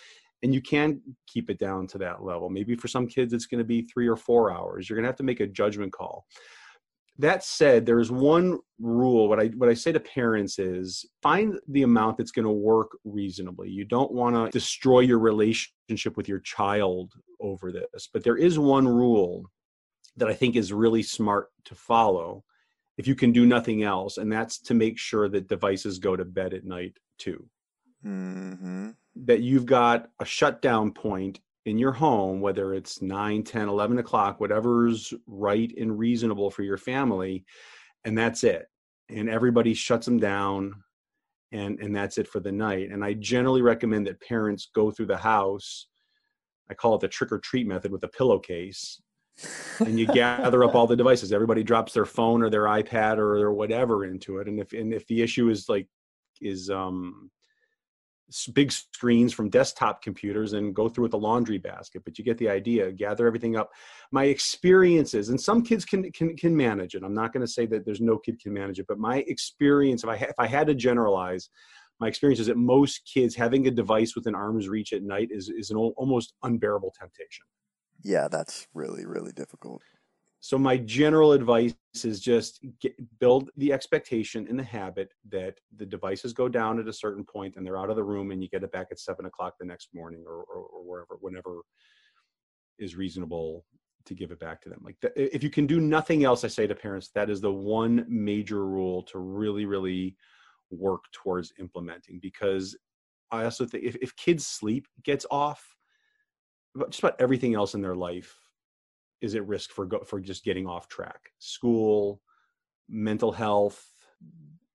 and 0.42 0.54
you 0.54 0.60
can 0.60 1.00
keep 1.26 1.50
it 1.50 1.58
down 1.58 1.86
to 1.88 1.98
that 1.98 2.22
level. 2.22 2.48
Maybe 2.48 2.74
for 2.74 2.88
some 2.88 3.06
kids, 3.06 3.32
it's 3.32 3.46
going 3.46 3.58
to 3.58 3.64
be 3.64 3.82
three 3.82 4.08
or 4.08 4.16
four 4.16 4.52
hours. 4.52 4.88
You're 4.88 4.96
going 4.96 5.04
to 5.04 5.08
have 5.08 5.16
to 5.16 5.22
make 5.22 5.40
a 5.40 5.46
judgment 5.46 5.92
call. 5.92 6.26
That 7.18 7.44
said, 7.44 7.84
there's 7.84 8.10
one 8.10 8.58
rule. 8.78 9.28
What 9.28 9.40
I 9.40 9.48
what 9.48 9.68
I 9.68 9.74
say 9.74 9.92
to 9.92 10.00
parents 10.00 10.58
is 10.58 11.04
find 11.20 11.58
the 11.68 11.82
amount 11.82 12.16
that's 12.16 12.30
going 12.30 12.46
to 12.46 12.50
work 12.50 12.92
reasonably. 13.04 13.68
You 13.68 13.84
don't 13.84 14.12
want 14.12 14.36
to 14.36 14.50
destroy 14.50 15.00
your 15.00 15.18
relationship 15.18 16.16
with 16.16 16.28
your 16.28 16.38
child 16.38 17.12
over 17.38 17.72
this, 17.72 18.08
but 18.10 18.24
there 18.24 18.38
is 18.38 18.58
one 18.58 18.88
rule 18.88 19.44
that 20.16 20.28
I 20.28 20.34
think 20.34 20.56
is 20.56 20.72
really 20.72 21.02
smart 21.02 21.48
to 21.66 21.74
follow 21.74 22.44
if 22.96 23.06
you 23.06 23.14
can 23.14 23.32
do 23.32 23.44
nothing 23.44 23.82
else, 23.82 24.16
and 24.16 24.32
that's 24.32 24.58
to 24.60 24.74
make 24.74 24.98
sure 24.98 25.28
that 25.28 25.48
devices 25.48 25.98
go 25.98 26.16
to 26.16 26.24
bed 26.24 26.54
at 26.54 26.64
night 26.64 26.96
too. 27.18 27.46
Mm-hmm 28.04 28.90
that 29.16 29.40
you've 29.40 29.66
got 29.66 30.08
a 30.20 30.24
shutdown 30.24 30.92
point 30.92 31.40
in 31.66 31.78
your 31.78 31.92
home, 31.92 32.40
whether 32.40 32.74
it's 32.74 33.02
9, 33.02 33.42
10, 33.42 33.68
11 33.68 33.98
o'clock, 33.98 34.40
whatever's 34.40 35.12
right 35.26 35.72
and 35.78 35.98
reasonable 35.98 36.50
for 36.50 36.62
your 36.62 36.78
family, 36.78 37.44
and 38.04 38.16
that's 38.16 38.44
it. 38.44 38.66
And 39.08 39.28
everybody 39.28 39.74
shuts 39.74 40.06
them 40.06 40.18
down 40.18 40.74
and 41.52 41.80
and 41.80 41.94
that's 41.94 42.18
it 42.18 42.28
for 42.28 42.40
the 42.40 42.52
night. 42.52 42.90
And 42.90 43.04
I 43.04 43.14
generally 43.14 43.62
recommend 43.62 44.06
that 44.06 44.20
parents 44.20 44.70
go 44.74 44.90
through 44.90 45.06
the 45.06 45.16
house. 45.16 45.86
I 46.70 46.74
call 46.74 46.94
it 46.94 47.00
the 47.00 47.08
trick 47.08 47.32
or 47.32 47.38
treat 47.38 47.66
method 47.66 47.90
with 47.90 48.04
a 48.04 48.08
pillowcase. 48.08 49.00
and 49.80 49.98
you 49.98 50.06
gather 50.06 50.62
up 50.64 50.74
all 50.74 50.86
the 50.86 50.96
devices. 51.02 51.32
Everybody 51.32 51.62
drops 51.62 51.92
their 51.92 52.04
phone 52.04 52.42
or 52.42 52.50
their 52.50 52.64
iPad 52.64 53.18
or 53.18 53.38
their 53.38 53.52
whatever 53.52 54.04
into 54.04 54.38
it. 54.38 54.48
And 54.48 54.60
if 54.60 54.72
and 54.72 54.92
if 54.94 55.06
the 55.06 55.22
issue 55.22 55.48
is 55.48 55.68
like 55.68 55.88
is 56.40 56.70
um 56.70 57.30
big 58.54 58.70
screens 58.70 59.32
from 59.32 59.50
desktop 59.50 60.02
computers 60.02 60.52
and 60.52 60.74
go 60.74 60.88
through 60.88 61.02
with 61.02 61.14
a 61.14 61.16
laundry 61.16 61.58
basket 61.58 62.02
but 62.04 62.18
you 62.18 62.24
get 62.24 62.38
the 62.38 62.48
idea 62.48 62.92
gather 62.92 63.26
everything 63.26 63.56
up 63.56 63.70
my 64.12 64.24
experiences 64.24 65.28
and 65.28 65.40
some 65.40 65.62
kids 65.62 65.84
can 65.84 66.10
can, 66.12 66.36
can 66.36 66.56
manage 66.56 66.94
it 66.94 67.02
i'm 67.02 67.14
not 67.14 67.32
going 67.32 67.44
to 67.44 67.52
say 67.52 67.66
that 67.66 67.84
there's 67.84 68.00
no 68.00 68.18
kid 68.18 68.40
can 68.40 68.52
manage 68.52 68.78
it 68.78 68.86
but 68.88 68.98
my 68.98 69.18
experience 69.26 70.04
if 70.04 70.10
i 70.10 70.14
if 70.14 70.38
i 70.38 70.46
had 70.46 70.66
to 70.66 70.74
generalize 70.74 71.50
my 72.00 72.08
experience 72.08 72.40
is 72.40 72.46
that 72.46 72.56
most 72.56 73.02
kids 73.12 73.36
having 73.36 73.66
a 73.66 73.70
device 73.70 74.16
within 74.16 74.34
arm's 74.34 74.68
reach 74.68 74.92
at 74.92 75.02
night 75.02 75.28
is 75.30 75.50
is 75.50 75.70
an 75.70 75.76
almost 75.76 76.32
unbearable 76.42 76.92
temptation. 76.98 77.44
Yeah, 78.02 78.28
that's 78.28 78.66
really 78.74 79.06
really 79.06 79.32
difficult. 79.32 79.82
So 80.42 80.58
my 80.58 80.78
general 80.78 81.32
advice 81.32 81.74
is 82.02 82.18
just 82.18 82.64
get, 82.80 82.94
build 83.18 83.50
the 83.58 83.74
expectation 83.74 84.46
and 84.48 84.58
the 84.58 84.64
habit 84.64 85.12
that 85.28 85.60
the 85.76 85.84
devices 85.84 86.32
go 86.32 86.48
down 86.48 86.80
at 86.80 86.88
a 86.88 86.92
certain 86.92 87.24
point 87.24 87.56
and 87.56 87.66
they're 87.66 87.78
out 87.78 87.90
of 87.90 87.96
the 87.96 88.02
room 88.02 88.30
and 88.30 88.42
you 88.42 88.48
get 88.48 88.64
it 88.64 88.72
back 88.72 88.86
at 88.90 88.98
seven 88.98 89.26
o'clock 89.26 89.54
the 89.60 89.66
next 89.66 89.90
morning 89.92 90.24
or, 90.26 90.44
or, 90.44 90.62
or 90.62 90.82
wherever, 90.82 91.18
whenever 91.20 91.60
is 92.78 92.96
reasonable 92.96 93.66
to 94.06 94.14
give 94.14 94.30
it 94.30 94.40
back 94.40 94.62
to 94.62 94.70
them. 94.70 94.80
Like 94.82 94.96
the, 95.02 95.12
if 95.34 95.42
you 95.42 95.50
can 95.50 95.66
do 95.66 95.78
nothing 95.78 96.24
else, 96.24 96.42
I 96.42 96.48
say 96.48 96.66
to 96.66 96.74
parents, 96.74 97.10
that 97.14 97.28
is 97.28 97.42
the 97.42 97.52
one 97.52 98.06
major 98.08 98.64
rule 98.64 99.02
to 99.04 99.18
really, 99.18 99.66
really 99.66 100.16
work 100.70 101.04
towards 101.12 101.52
implementing 101.58 102.18
because 102.22 102.74
I 103.30 103.44
also 103.44 103.66
think 103.66 103.84
if, 103.84 103.96
if 103.96 104.16
kids 104.16 104.46
sleep 104.46 104.86
gets 105.04 105.26
off, 105.30 105.76
just 106.88 107.00
about 107.00 107.20
everything 107.20 107.54
else 107.54 107.74
in 107.74 107.82
their 107.82 107.96
life 107.96 108.39
is 109.20 109.34
at 109.34 109.46
risk 109.46 109.70
for 109.70 109.86
go, 109.86 110.00
for 110.00 110.20
just 110.20 110.44
getting 110.44 110.66
off 110.66 110.88
track. 110.88 111.30
School, 111.38 112.20
mental 112.88 113.32
health, 113.32 113.86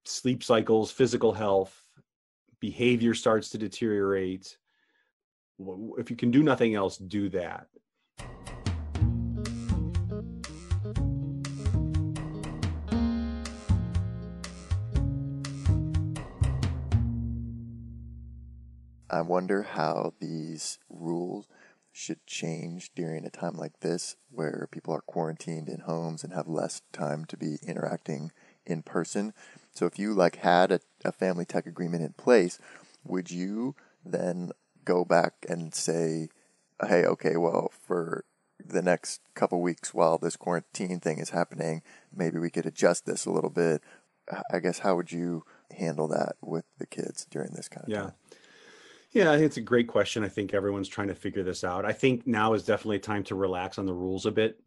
sleep 0.04 0.42
cycles, 0.42 0.90
physical 0.90 1.32
health, 1.32 1.82
behavior 2.60 3.14
starts 3.14 3.50
to 3.50 3.58
deteriorate. 3.58 4.56
If 5.98 6.10
you 6.10 6.16
can 6.16 6.30
do 6.30 6.42
nothing 6.42 6.74
else, 6.74 6.96
do 6.96 7.28
that. 7.30 7.66
I 19.08 19.22
wonder 19.22 19.62
how 19.62 20.12
these 20.20 20.78
rules 20.90 21.46
should 21.96 22.26
change 22.26 22.90
during 22.94 23.24
a 23.24 23.30
time 23.30 23.56
like 23.56 23.80
this 23.80 24.16
where 24.30 24.68
people 24.70 24.92
are 24.92 25.00
quarantined 25.00 25.66
in 25.66 25.80
homes 25.80 26.22
and 26.22 26.32
have 26.34 26.46
less 26.46 26.82
time 26.92 27.24
to 27.24 27.38
be 27.38 27.56
interacting 27.66 28.30
in 28.66 28.82
person. 28.82 29.32
So 29.72 29.86
if 29.86 29.98
you 29.98 30.12
like 30.12 30.36
had 30.36 30.70
a, 30.70 30.80
a 31.06 31.12
family 31.12 31.46
tech 31.46 31.66
agreement 31.66 32.02
in 32.02 32.12
place, 32.12 32.58
would 33.02 33.30
you 33.30 33.76
then 34.04 34.52
go 34.84 35.06
back 35.06 35.46
and 35.48 35.74
say, 35.74 36.28
hey, 36.86 37.06
okay, 37.06 37.38
well, 37.38 37.72
for 37.86 38.26
the 38.62 38.82
next 38.82 39.22
couple 39.34 39.62
weeks 39.62 39.94
while 39.94 40.18
this 40.18 40.36
quarantine 40.36 41.00
thing 41.00 41.18
is 41.18 41.30
happening, 41.30 41.82
maybe 42.14 42.38
we 42.38 42.50
could 42.50 42.66
adjust 42.66 43.06
this 43.06 43.24
a 43.24 43.30
little 43.30 43.50
bit. 43.50 43.82
I 44.52 44.58
guess 44.58 44.80
how 44.80 44.96
would 44.96 45.12
you 45.12 45.44
handle 45.70 46.08
that 46.08 46.36
with 46.42 46.66
the 46.78 46.86
kids 46.86 47.26
during 47.30 47.54
this 47.54 47.68
kind 47.70 47.84
of 47.84 47.90
yeah. 47.90 48.00
time? 48.00 48.12
Yeah, 48.30 48.38
I 49.24 49.36
think 49.36 49.46
it's 49.46 49.56
a 49.56 49.62
great 49.62 49.88
question. 49.88 50.24
I 50.24 50.28
think 50.28 50.52
everyone's 50.52 50.88
trying 50.88 51.08
to 51.08 51.14
figure 51.14 51.42
this 51.42 51.64
out. 51.64 51.84
I 51.84 51.92
think 51.92 52.26
now 52.26 52.54
is 52.54 52.64
definitely 52.64 52.98
time 52.98 53.24
to 53.24 53.34
relax 53.34 53.78
on 53.78 53.86
the 53.86 53.94
rules 53.94 54.26
a 54.26 54.30
bit. 54.30 54.60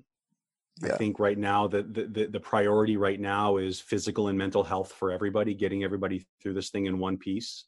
Yeah. 0.81 0.93
I 0.93 0.97
think 0.97 1.19
right 1.19 1.37
now 1.37 1.67
the, 1.67 1.83
the 1.83 2.27
the 2.27 2.39
priority 2.39 2.95
right 2.95 3.19
now 3.19 3.57
is 3.57 3.81
physical 3.81 4.29
and 4.29 4.37
mental 4.37 4.63
health 4.63 4.93
for 4.93 5.11
everybody, 5.11 5.53
getting 5.53 5.83
everybody 5.83 6.25
through 6.41 6.53
this 6.53 6.69
thing 6.69 6.85
in 6.85 6.99
one 6.99 7.17
piece. 7.17 7.65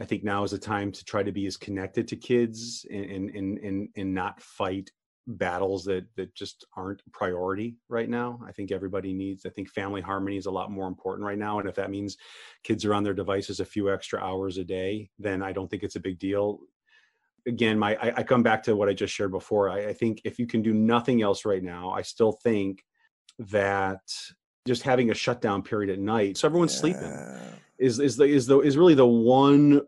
I 0.00 0.04
think 0.04 0.24
now 0.24 0.42
is 0.42 0.52
a 0.52 0.58
time 0.58 0.90
to 0.92 1.04
try 1.04 1.22
to 1.22 1.32
be 1.32 1.46
as 1.46 1.56
connected 1.56 2.08
to 2.08 2.16
kids 2.16 2.86
and 2.90 3.30
and 3.30 3.58
and 3.58 3.88
and 3.94 4.14
not 4.14 4.40
fight 4.40 4.90
battles 5.26 5.84
that 5.84 6.04
that 6.16 6.34
just 6.34 6.66
aren't 6.76 7.00
priority 7.12 7.76
right 7.88 8.08
now. 8.08 8.40
I 8.46 8.52
think 8.52 8.70
everybody 8.70 9.12
needs. 9.12 9.46
I 9.46 9.48
think 9.50 9.70
family 9.70 10.00
harmony 10.00 10.36
is 10.36 10.46
a 10.46 10.50
lot 10.50 10.70
more 10.70 10.86
important 10.86 11.26
right 11.26 11.38
now, 11.38 11.58
and 11.58 11.68
if 11.68 11.74
that 11.76 11.90
means 11.90 12.16
kids 12.62 12.84
are 12.84 12.94
on 12.94 13.04
their 13.04 13.14
devices 13.14 13.60
a 13.60 13.64
few 13.64 13.92
extra 13.92 14.20
hours 14.20 14.58
a 14.58 14.64
day, 14.64 15.10
then 15.18 15.42
I 15.42 15.52
don't 15.52 15.70
think 15.70 15.82
it's 15.82 15.96
a 15.96 16.00
big 16.00 16.18
deal. 16.18 16.60
Again, 17.46 17.78
my 17.78 17.96
I, 17.96 18.18
I 18.18 18.22
come 18.22 18.42
back 18.42 18.62
to 18.64 18.76
what 18.76 18.88
I 18.88 18.92
just 18.92 19.14
shared 19.14 19.30
before. 19.30 19.70
I, 19.70 19.88
I 19.88 19.92
think 19.92 20.20
if 20.24 20.38
you 20.38 20.46
can 20.46 20.62
do 20.62 20.74
nothing 20.74 21.22
else 21.22 21.44
right 21.44 21.62
now, 21.62 21.90
I 21.90 22.02
still 22.02 22.32
think 22.32 22.84
that 23.38 24.00
just 24.66 24.82
having 24.82 25.10
a 25.10 25.14
shutdown 25.14 25.62
period 25.62 25.90
at 25.90 25.98
night, 25.98 26.36
so 26.36 26.48
everyone's 26.48 26.74
yeah. 26.74 26.80
sleeping, 26.80 27.12
is 27.78 27.98
is 27.98 28.16
the 28.16 28.24
is 28.24 28.46
the 28.46 28.60
is 28.60 28.76
really 28.76 28.94
the 28.94 29.06
one 29.06 29.82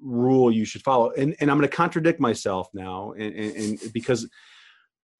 rule 0.00 0.52
you 0.52 0.64
should 0.64 0.82
follow. 0.82 1.10
And 1.10 1.34
and 1.40 1.50
I'm 1.50 1.58
going 1.58 1.68
to 1.68 1.76
contradict 1.76 2.20
myself 2.20 2.68
now, 2.72 3.12
and, 3.12 3.34
and, 3.34 3.56
and 3.56 3.92
because 3.92 4.28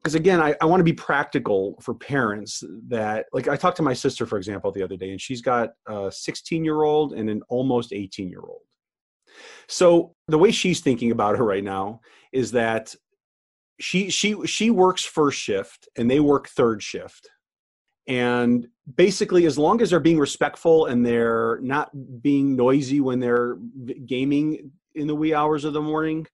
because 0.08 0.14
again 0.14 0.40
I, 0.40 0.54
I 0.60 0.64
want 0.64 0.80
to 0.80 0.84
be 0.84 0.92
practical 0.94 1.76
for 1.80 1.94
parents 1.94 2.64
that 2.88 3.26
like 3.32 3.46
i 3.48 3.56
talked 3.56 3.76
to 3.76 3.82
my 3.82 3.94
sister 3.94 4.24
for 4.26 4.38
example 4.38 4.72
the 4.72 4.82
other 4.82 4.96
day 4.96 5.10
and 5.10 5.20
she's 5.20 5.42
got 5.42 5.70
a 5.86 6.10
16 6.10 6.64
year 6.64 6.82
old 6.82 7.12
and 7.12 7.28
an 7.28 7.42
almost 7.48 7.92
18 7.92 8.30
year 8.30 8.40
old 8.40 8.62
so 9.68 10.14
the 10.26 10.38
way 10.38 10.50
she's 10.50 10.80
thinking 10.80 11.10
about 11.10 11.34
it 11.34 11.42
right 11.42 11.64
now 11.64 12.00
is 12.32 12.52
that 12.52 12.94
she 13.80 14.10
she 14.10 14.46
she 14.46 14.70
works 14.70 15.04
first 15.04 15.38
shift 15.38 15.88
and 15.96 16.10
they 16.10 16.20
work 16.20 16.48
third 16.48 16.82
shift. 16.82 17.28
And 18.06 18.66
basically 18.96 19.44
as 19.44 19.58
long 19.58 19.82
as 19.82 19.90
they're 19.90 20.00
being 20.00 20.18
respectful 20.18 20.86
and 20.86 21.04
they're 21.04 21.60
not 21.60 21.90
being 22.22 22.56
noisy 22.56 23.00
when 23.00 23.20
they're 23.20 23.58
gaming 24.06 24.72
in 24.94 25.06
the 25.06 25.14
wee 25.14 25.34
hours 25.34 25.64
of 25.64 25.74
the 25.74 25.82
morning 25.82 26.26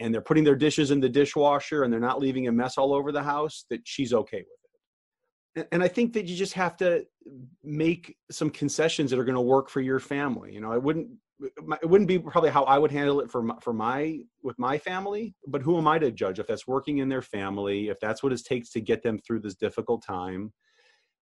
and 0.00 0.12
they're 0.12 0.20
putting 0.20 0.44
their 0.44 0.56
dishes 0.56 0.90
in 0.90 1.00
the 1.00 1.08
dishwasher 1.08 1.84
and 1.84 1.92
they're 1.92 2.00
not 2.00 2.20
leaving 2.20 2.48
a 2.48 2.52
mess 2.52 2.78
all 2.78 2.92
over 2.92 3.12
the 3.12 3.22
house, 3.22 3.64
that 3.70 3.80
she's 3.84 4.12
okay 4.12 4.38
with 4.38 5.62
it. 5.62 5.68
And 5.72 5.82
I 5.82 5.88
think 5.88 6.12
that 6.14 6.26
you 6.26 6.36
just 6.36 6.54
have 6.54 6.76
to 6.78 7.04
make 7.62 8.16
some 8.30 8.50
concessions 8.50 9.10
that 9.10 9.18
are 9.18 9.24
going 9.24 9.34
to 9.34 9.40
work 9.40 9.68
for 9.68 9.80
your 9.80 10.00
family. 10.00 10.52
You 10.54 10.60
know, 10.60 10.72
it 10.72 10.82
wouldn't 10.82 11.08
it 11.82 11.88
wouldn't 11.88 12.08
be 12.08 12.18
probably 12.18 12.50
how 12.50 12.64
I 12.64 12.78
would 12.78 12.90
handle 12.90 13.20
it 13.20 13.30
for 13.30 13.42
my, 13.42 13.54
for 13.60 13.72
my 13.72 14.20
with 14.42 14.58
my 14.58 14.78
family, 14.78 15.34
but 15.46 15.62
who 15.62 15.78
am 15.78 15.88
I 15.88 15.98
to 15.98 16.10
judge 16.10 16.38
if 16.38 16.46
that's 16.46 16.66
working 16.66 16.98
in 16.98 17.08
their 17.08 17.22
family, 17.22 17.88
if 17.88 17.98
that's 18.00 18.22
what 18.22 18.32
it 18.32 18.44
takes 18.44 18.70
to 18.70 18.80
get 18.80 19.02
them 19.02 19.18
through 19.18 19.40
this 19.40 19.54
difficult 19.54 20.04
time, 20.04 20.52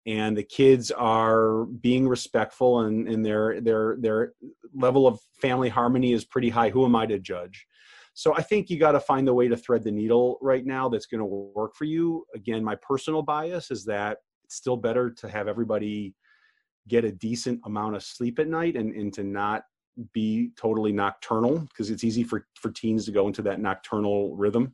and 0.06 0.38
the 0.38 0.44
kids 0.44 0.92
are 0.92 1.66
being 1.66 2.08
respectful 2.08 2.82
and, 2.82 3.08
and 3.08 3.26
their 3.26 3.60
their 3.62 3.98
their 4.00 4.34
level 4.74 5.06
of 5.06 5.20
family 5.42 5.70
harmony 5.70 6.14
is 6.14 6.26
pretty 6.26 6.50
high. 6.50 6.70
Who 6.70 6.86
am 6.86 6.96
I 6.96 7.06
to 7.08 7.20
judge? 7.20 7.66
So 8.18 8.34
I 8.34 8.42
think 8.42 8.70
you 8.70 8.80
got 8.80 8.94
to 8.94 9.00
find 9.02 9.28
the 9.28 9.34
way 9.34 9.50
to 9.50 9.58
thread 9.58 9.84
the 9.84 9.92
needle 9.92 10.38
right 10.42 10.66
now 10.66 10.88
that's 10.88 11.06
going 11.06 11.20
to 11.20 11.26
work 11.26 11.76
for 11.76 11.84
you. 11.84 12.26
Again, 12.34 12.64
my 12.64 12.76
personal 12.76 13.22
bias 13.22 13.72
is 13.72 13.84
that 13.86 14.20
it's 14.46 14.56
still 14.56 14.78
better 14.78 15.12
to 15.12 15.30
have 15.30 15.50
everybody 15.50 16.16
get 16.88 17.04
a 17.04 17.12
decent 17.12 17.60
amount 17.66 17.94
of 17.94 18.04
sleep 18.04 18.40
at 18.40 18.48
night 18.48 18.78
and, 18.78 18.96
and 18.96 19.14
to 19.14 19.24
not 19.24 19.64
be 20.14 20.52
totally 20.56 20.94
nocturnal 20.94 21.60
because 21.60 21.90
it's 21.90 22.06
easy 22.06 22.24
for, 22.24 22.48
for 22.56 22.72
teens 22.72 23.04
to 23.06 23.12
go 23.12 23.28
into 23.28 23.42
that 23.42 23.60
nocturnal 23.60 24.34
rhythm. 24.38 24.74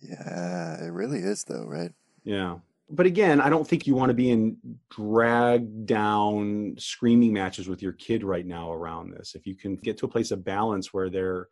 Yeah, 0.00 0.80
it 0.80 0.92
really 0.92 1.18
is 1.18 1.42
though, 1.42 1.64
right? 1.66 1.92
Yeah. 2.22 2.58
But 2.88 3.06
again, 3.06 3.40
I 3.40 3.50
don't 3.50 3.66
think 3.66 3.88
you 3.88 3.96
want 3.96 4.10
to 4.10 4.14
be 4.14 4.30
in 4.30 4.56
drag 4.90 5.86
down 5.86 6.76
screaming 6.78 7.32
matches 7.32 7.68
with 7.68 7.82
your 7.82 7.92
kid 7.92 8.22
right 8.22 8.46
now 8.46 8.72
around 8.72 9.10
this. 9.10 9.34
If 9.34 9.44
you 9.44 9.56
can 9.56 9.74
get 9.74 9.98
to 9.98 10.06
a 10.06 10.08
place 10.08 10.30
of 10.30 10.44
balance 10.44 10.92
where 10.92 11.10
they're 11.10 11.48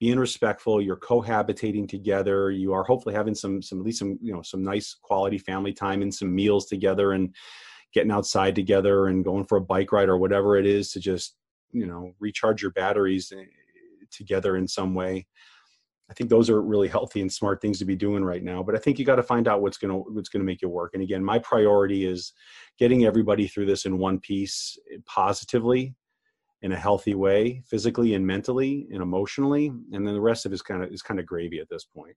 being 0.00 0.18
respectful 0.18 0.80
you're 0.80 0.96
cohabitating 0.96 1.88
together 1.88 2.50
you 2.50 2.72
are 2.72 2.82
hopefully 2.82 3.14
having 3.14 3.34
some 3.34 3.62
some 3.62 3.78
at 3.78 3.84
least 3.84 3.98
some 3.98 4.18
you 4.20 4.32
know 4.32 4.42
some 4.42 4.62
nice 4.62 4.96
quality 5.02 5.38
family 5.38 5.72
time 5.72 6.02
and 6.02 6.12
some 6.12 6.34
meals 6.34 6.66
together 6.66 7.12
and 7.12 7.34
getting 7.92 8.10
outside 8.10 8.54
together 8.54 9.06
and 9.06 9.24
going 9.24 9.44
for 9.44 9.58
a 9.58 9.62
bike 9.62 9.92
ride 9.92 10.08
or 10.08 10.18
whatever 10.18 10.56
it 10.56 10.66
is 10.66 10.90
to 10.92 11.00
just 11.00 11.36
you 11.72 11.86
know 11.86 12.12
recharge 12.20 12.62
your 12.62 12.70
batteries 12.72 13.32
eh, 13.36 13.44
together 14.10 14.56
in 14.56 14.66
some 14.66 14.94
way. 14.94 15.26
I 16.10 16.14
think 16.14 16.28
those 16.28 16.50
are 16.50 16.60
really 16.60 16.88
healthy 16.88 17.20
and 17.20 17.32
smart 17.32 17.60
things 17.62 17.78
to 17.78 17.84
be 17.84 17.94
doing 17.94 18.24
right 18.24 18.42
now 18.42 18.64
but 18.64 18.74
i 18.74 18.78
think 18.78 18.98
you 18.98 19.04
got 19.04 19.16
to 19.16 19.22
find 19.22 19.46
out 19.46 19.62
what's 19.62 19.78
going 19.78 19.92
to 19.92 20.10
what's 20.10 20.28
going 20.28 20.40
to 20.40 20.46
make 20.46 20.62
it 20.62 20.66
work. 20.66 20.92
And 20.94 21.02
again 21.02 21.24
my 21.24 21.38
priority 21.38 22.04
is 22.04 22.32
getting 22.78 23.04
everybody 23.04 23.46
through 23.46 23.66
this 23.66 23.84
in 23.84 23.98
one 23.98 24.18
piece 24.18 24.78
eh, 24.92 24.98
positively 25.06 25.94
in 26.62 26.72
a 26.72 26.76
healthy 26.76 27.14
way, 27.14 27.62
physically 27.66 28.14
and 28.14 28.26
mentally 28.26 28.86
and 28.92 29.02
emotionally, 29.02 29.68
and 29.92 30.06
then 30.06 30.14
the 30.14 30.20
rest 30.20 30.46
of 30.46 30.52
it 30.52 30.56
is 30.56 30.62
kind 30.62 30.82
of 30.82 30.92
is 30.92 31.02
kind 31.02 31.18
of 31.18 31.26
gravy 31.26 31.58
at 31.58 31.68
this 31.68 31.84
point. 31.84 32.16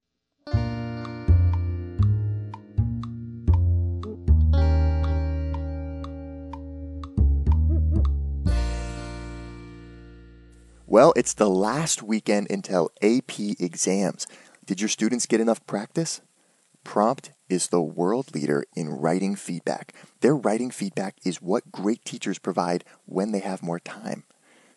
Well, 10.85 11.12
it's 11.15 11.33
the 11.33 11.50
last 11.50 12.03
weekend 12.03 12.51
until 12.51 12.91
AP 13.01 13.39
exams. 13.59 14.27
Did 14.63 14.79
your 14.79 14.89
students 14.89 15.25
get 15.25 15.41
enough 15.41 15.65
practice? 15.65 16.21
Prompt 16.83 17.31
is 17.50 17.67
the 17.67 17.81
world 17.81 18.35
leader 18.35 18.63
in 18.75 18.89
writing 18.89 19.35
feedback. 19.35 19.95
Their 20.21 20.35
writing 20.35 20.69
feedback 20.69 21.15
is 21.25 21.41
what 21.41 21.71
great 21.71 22.05
teachers 22.05 22.38
provide 22.38 22.83
when 23.05 23.31
they 23.31 23.39
have 23.39 23.63
more 23.63 23.79
time. 23.79 24.23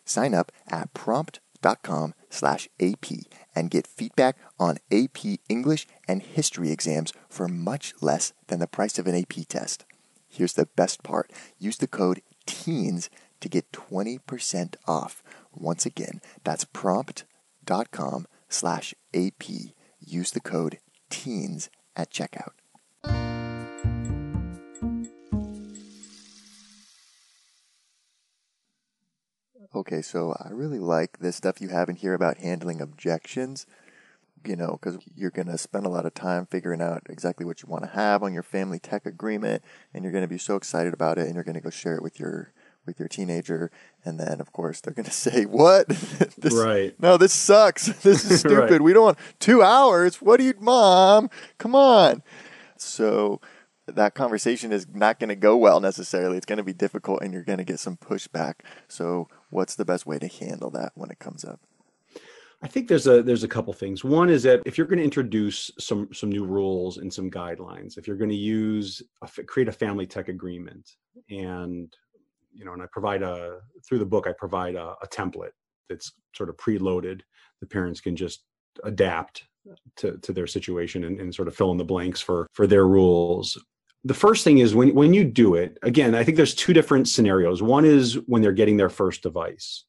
Sign 0.07 0.33
up 0.33 0.51
at 0.67 0.93
prompt.com 0.93 2.13
slash 2.29 2.69
AP 2.81 3.05
and 3.53 3.69
get 3.69 3.85
feedback 3.85 4.37
on 4.57 4.77
AP 4.91 5.39
English 5.49 5.85
and 6.07 6.23
history 6.23 6.71
exams 6.71 7.11
for 7.29 7.47
much 7.47 7.93
less 8.01 8.33
than 8.47 8.59
the 8.59 8.67
price 8.67 8.97
of 8.97 9.05
an 9.05 9.15
AP 9.15 9.47
test. 9.49 9.85
Here's 10.29 10.53
the 10.53 10.69
best 10.77 11.03
part. 11.03 11.31
Use 11.59 11.77
the 11.77 11.87
code 11.87 12.21
TEENS 12.45 13.09
to 13.41 13.49
get 13.49 13.71
20% 13.71 14.75
off 14.87 15.21
Once 15.53 15.85
again, 15.85 16.21
that's 16.43 16.65
prompt.com 16.65 18.27
slash 18.47 18.93
AP. 19.13 19.43
Use 19.99 20.31
the 20.31 20.39
code 20.39 20.77
TEENS 21.09 21.69
at 21.95 22.11
checkout. 22.11 22.56
Okay, 29.77 30.01
so 30.01 30.35
I 30.43 30.49
really 30.49 30.79
like 30.79 31.19
this 31.19 31.35
stuff 31.35 31.61
you 31.61 31.69
have 31.69 31.87
in 31.87 31.95
here 31.95 32.15
about 32.15 32.37
handling 32.37 32.81
objections 32.81 33.67
you 34.45 34.55
know, 34.55 34.79
because 34.79 34.97
you're 35.15 35.31
going 35.31 35.47
to 35.47 35.57
spend 35.57 35.85
a 35.85 35.89
lot 35.89 36.05
of 36.05 36.13
time 36.13 36.45
figuring 36.45 36.81
out 36.81 37.03
exactly 37.09 37.45
what 37.45 37.61
you 37.61 37.67
want 37.67 37.83
to 37.83 37.89
have 37.89 38.23
on 38.23 38.33
your 38.33 38.43
family 38.43 38.79
tech 38.79 39.05
agreement, 39.05 39.61
and 39.93 40.03
you're 40.03 40.11
going 40.11 40.23
to 40.23 40.27
be 40.27 40.37
so 40.37 40.55
excited 40.55 40.93
about 40.93 41.17
it, 41.17 41.25
and 41.25 41.35
you're 41.35 41.43
going 41.43 41.55
to 41.55 41.61
go 41.61 41.69
share 41.69 41.95
it 41.95 42.03
with 42.03 42.19
your 42.19 42.53
with 42.85 42.97
your 42.99 43.09
teenager, 43.09 43.69
and 44.05 44.17
then 44.17 44.39
of 44.39 44.53
course 44.53 44.79
they're 44.79 44.93
going 44.93 45.05
to 45.05 45.11
say, 45.11 45.43
"What? 45.43 45.87
this, 46.37 46.53
right? 46.53 46.97
No, 46.99 47.17
this 47.17 47.33
sucks. 47.33 47.87
This 48.03 48.29
is 48.29 48.39
stupid. 48.39 48.71
right. 48.71 48.81
We 48.81 48.93
don't 48.93 49.03
want 49.03 49.19
two 49.39 49.61
hours. 49.61 50.21
What 50.21 50.37
do 50.37 50.45
you, 50.45 50.53
mom? 50.59 51.29
Come 51.57 51.75
on." 51.75 52.23
So 52.77 53.41
that 53.87 54.15
conversation 54.15 54.71
is 54.71 54.87
not 54.93 55.19
going 55.19 55.29
to 55.29 55.35
go 55.35 55.55
well 55.57 55.79
necessarily. 55.79 56.37
It's 56.37 56.45
going 56.45 56.57
to 56.57 56.63
be 56.63 56.73
difficult, 56.73 57.21
and 57.21 57.33
you're 57.33 57.43
going 57.43 57.57
to 57.57 57.63
get 57.63 57.79
some 57.79 57.97
pushback. 57.97 58.55
So, 58.87 59.29
what's 59.49 59.75
the 59.75 59.85
best 59.85 60.05
way 60.05 60.19
to 60.19 60.27
handle 60.27 60.69
that 60.71 60.91
when 60.95 61.11
it 61.11 61.19
comes 61.19 61.43
up? 61.43 61.59
I 62.61 62.67
think 62.67 62.87
there's 62.87 63.05
a 63.05 63.21
there's 63.21 63.43
a 63.43 63.47
couple 63.47 63.71
things. 63.73 64.03
One 64.03 64.29
is 64.29 64.41
that 64.43 64.61
if 64.65 64.77
you're 64.77 64.87
going 64.87 64.97
to 64.97 65.03
introduce 65.05 65.69
some 65.79 66.09
some 66.11 66.29
new 66.29 66.43
rules 66.45 66.97
and 66.97 67.13
some 67.13 67.29
guidelines, 67.29 67.97
if 67.97 68.07
you're 68.07 68.17
going 68.17 68.31
to 68.31 68.35
use 68.35 69.01
a, 69.21 69.43
create 69.43 69.67
a 69.67 69.71
family 69.71 70.07
tech 70.07 70.27
agreement, 70.27 70.89
and 71.29 71.93
you 72.51 72.65
know, 72.65 72.73
and 72.73 72.81
I 72.81 72.87
provide 72.91 73.21
a 73.21 73.59
through 73.87 73.99
the 73.99 74.05
book 74.05 74.25
I 74.27 74.33
provide 74.33 74.75
a, 74.75 74.95
a 75.03 75.07
template 75.07 75.51
that's 75.87 76.13
sort 76.33 76.49
of 76.49 76.57
preloaded. 76.57 77.21
The 77.61 77.67
parents 77.67 78.01
can 78.01 78.15
just 78.15 78.43
adapt 78.83 79.43
to 79.97 80.17
to 80.17 80.33
their 80.33 80.47
situation 80.47 81.03
and, 81.03 81.19
and 81.19 81.33
sort 81.33 81.47
of 81.47 81.55
fill 81.55 81.71
in 81.71 81.77
the 81.77 81.85
blanks 81.85 82.21
for 82.21 82.47
for 82.53 82.65
their 82.65 82.87
rules 82.87 83.63
the 84.07 84.13
first 84.13 84.43
thing 84.43 84.59
is 84.59 84.73
when 84.73 84.95
when 84.95 85.13
you 85.13 85.23
do 85.25 85.55
it 85.55 85.77
again 85.83 86.15
i 86.15 86.23
think 86.23 86.37
there's 86.37 86.55
two 86.55 86.73
different 86.73 87.07
scenarios. 87.07 87.61
One 87.61 87.85
is 87.85 88.13
when 88.25 88.41
they're 88.41 88.51
getting 88.53 88.77
their 88.77 88.89
first 88.89 89.21
device. 89.21 89.83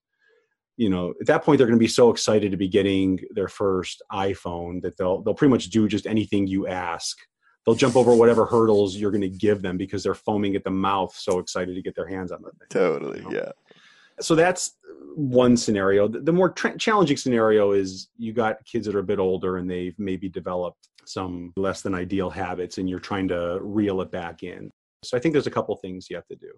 You 0.77 0.91
know 0.91 1.15
at 1.21 1.27
that 1.27 1.45
point 1.45 1.59
they're 1.59 1.67
going 1.67 1.79
to 1.79 1.83
be 1.83 1.89
so 1.89 2.11
excited 2.11 2.51
to 2.51 2.57
be 2.57 2.69
getting 2.69 3.21
their 3.31 3.49
first 3.49 4.03
iphone 4.13 4.83
that 4.83 4.97
they'll 4.97 5.23
they'll 5.23 5.35
pretty 5.35 5.51
much 5.51 5.71
do 5.71 5.89
just 5.89 6.07
anything 6.07 6.47
you 6.47 6.67
ask. 6.67 7.17
They'll 7.65 7.75
jump 7.75 7.97
over 7.97 8.15
whatever 8.15 8.47
hurdles 8.47 8.97
you're 8.97 9.11
going 9.11 9.21
to 9.21 9.29
give 9.29 9.61
them 9.61 9.77
because 9.77 10.03
they're 10.03 10.15
foaming 10.15 10.57
at 10.57 10.65
the 10.65 10.71
mouth 10.71 11.15
so 11.15 11.39
excited 11.39 11.75
to 11.75 11.83
get 11.83 11.95
their 11.95 12.09
hands 12.09 12.33
on 12.33 12.43
the 12.43 12.51
thing 12.51 12.69
totally 12.71 13.19
you 13.19 13.25
know? 13.25 13.37
yeah. 13.37 13.53
So 14.21 14.35
that's 14.35 14.77
one 15.15 15.57
scenario. 15.57 16.09
The 16.09 16.33
more 16.33 16.51
tra- 16.51 16.77
challenging 16.77 17.17
scenario 17.17 17.73
is 17.73 18.09
you 18.17 18.33
got 18.33 18.65
kids 18.65 18.87
that 18.87 18.95
are 18.97 19.01
a 19.01 19.11
bit 19.13 19.19
older 19.19 19.59
and 19.59 19.71
they've 19.71 19.99
maybe 19.99 20.29
developed 20.29 20.89
some 21.09 21.53
less 21.57 21.83
than 21.83 21.95
ideal 21.95 22.31
habits 22.31 22.79
and 22.79 22.89
you're 22.89 22.99
trying 22.99 23.29
to 23.29 23.59
reel 23.63 24.01
it 24.01 24.11
back 24.11 24.43
in 24.43 24.71
so 25.05 25.17
i 25.17 25.21
think 25.21 25.33
there's 25.33 25.47
a 25.47 25.51
couple 25.51 25.75
things 25.77 26.09
you 26.11 26.17
have 26.17 26.27
to 26.27 26.37
do 26.37 26.53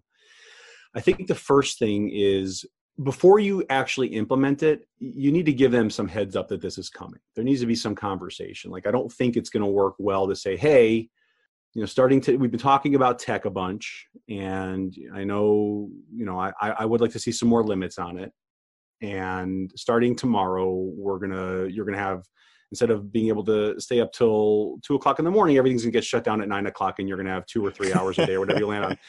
i 0.94 1.00
think 1.00 1.26
the 1.26 1.34
first 1.34 1.78
thing 1.78 2.10
is 2.12 2.64
before 3.02 3.38
you 3.38 3.64
actually 3.70 4.08
implement 4.08 4.62
it, 4.62 4.86
you 4.98 5.32
need 5.32 5.46
to 5.46 5.52
give 5.52 5.72
them 5.72 5.88
some 5.88 6.08
heads 6.08 6.36
up 6.36 6.48
that 6.48 6.60
this 6.60 6.76
is 6.76 6.90
coming. 6.90 7.20
There 7.34 7.44
needs 7.44 7.60
to 7.60 7.66
be 7.66 7.74
some 7.74 7.94
conversation. 7.94 8.70
Like, 8.70 8.86
I 8.86 8.90
don't 8.90 9.10
think 9.10 9.36
it's 9.36 9.48
going 9.48 9.62
to 9.62 9.70
work 9.70 9.94
well 9.98 10.28
to 10.28 10.36
say, 10.36 10.56
hey, 10.56 11.08
you 11.74 11.80
know, 11.80 11.86
starting 11.86 12.20
to, 12.22 12.36
we've 12.36 12.50
been 12.50 12.60
talking 12.60 12.96
about 12.96 13.18
tech 13.18 13.44
a 13.44 13.50
bunch, 13.50 14.06
and 14.28 14.94
I 15.14 15.24
know, 15.24 15.88
you 16.12 16.26
know, 16.26 16.38
I, 16.38 16.52
I 16.60 16.84
would 16.84 17.00
like 17.00 17.12
to 17.12 17.18
see 17.18 17.32
some 17.32 17.48
more 17.48 17.64
limits 17.64 17.98
on 17.98 18.18
it. 18.18 18.32
And 19.00 19.72
starting 19.76 20.14
tomorrow, 20.14 20.70
we're 20.70 21.20
to, 21.20 21.72
you're 21.72 21.86
to 21.86 21.96
have, 21.96 22.24
instead 22.70 22.90
of 22.90 23.12
being 23.12 23.28
able 23.28 23.44
to 23.44 23.80
stay 23.80 24.00
up 24.00 24.12
till 24.12 24.78
two 24.82 24.94
o'clock 24.94 25.18
in 25.18 25.24
the 25.24 25.30
morning, 25.30 25.56
everything's 25.56 25.82
to 25.84 25.90
get 25.90 26.04
shut 26.04 26.24
down 26.24 26.40
at 26.40 26.48
nine 26.48 26.66
o'clock, 26.66 26.98
and 26.98 27.08
you're 27.08 27.16
to 27.26 27.32
have 27.32 27.46
two 27.46 27.64
or 27.64 27.70
three 27.70 27.92
hours 27.92 28.18
a 28.18 28.26
day 28.26 28.34
or 28.34 28.40
whatever 28.40 28.60
you 28.60 28.66
land 28.66 28.84
on. 28.84 28.98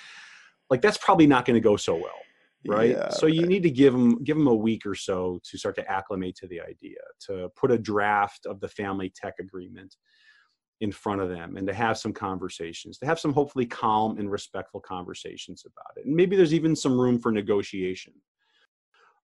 Like, 0.69 0.81
that's 0.81 0.97
probably 0.97 1.27
not 1.27 1.45
to 1.45 1.59
go 1.59 1.75
so 1.75 1.95
well 1.95 2.21
right? 2.67 2.91
Yeah, 2.91 3.09
so 3.09 3.25
you 3.25 3.45
need 3.45 3.63
to 3.63 3.69
give 3.69 3.93
them 3.93 4.23
give 4.23 4.37
them 4.37 4.47
a 4.47 4.55
week 4.55 4.85
or 4.85 4.95
so 4.95 5.39
to 5.43 5.57
start 5.57 5.75
to 5.75 5.91
acclimate 5.91 6.35
to 6.37 6.47
the 6.47 6.61
idea 6.61 6.99
to 7.27 7.49
put 7.55 7.71
a 7.71 7.77
draft 7.77 8.45
of 8.45 8.59
the 8.59 8.67
family 8.67 9.11
tech 9.15 9.35
agreement 9.39 9.95
in 10.81 10.91
front 10.91 11.21
of 11.21 11.29
them 11.29 11.57
and 11.57 11.67
to 11.67 11.73
have 11.73 11.97
some 11.97 12.11
conversations 12.11 12.97
to 12.97 13.05
have 13.05 13.19
some 13.19 13.33
hopefully 13.33 13.65
calm 13.65 14.17
and 14.17 14.31
respectful 14.31 14.79
conversations 14.79 15.63
about 15.65 15.97
it. 15.97 16.05
And 16.07 16.15
maybe 16.15 16.35
there's 16.35 16.53
even 16.53 16.75
some 16.75 16.99
room 16.99 17.19
for 17.19 17.31
negotiation 17.31 18.13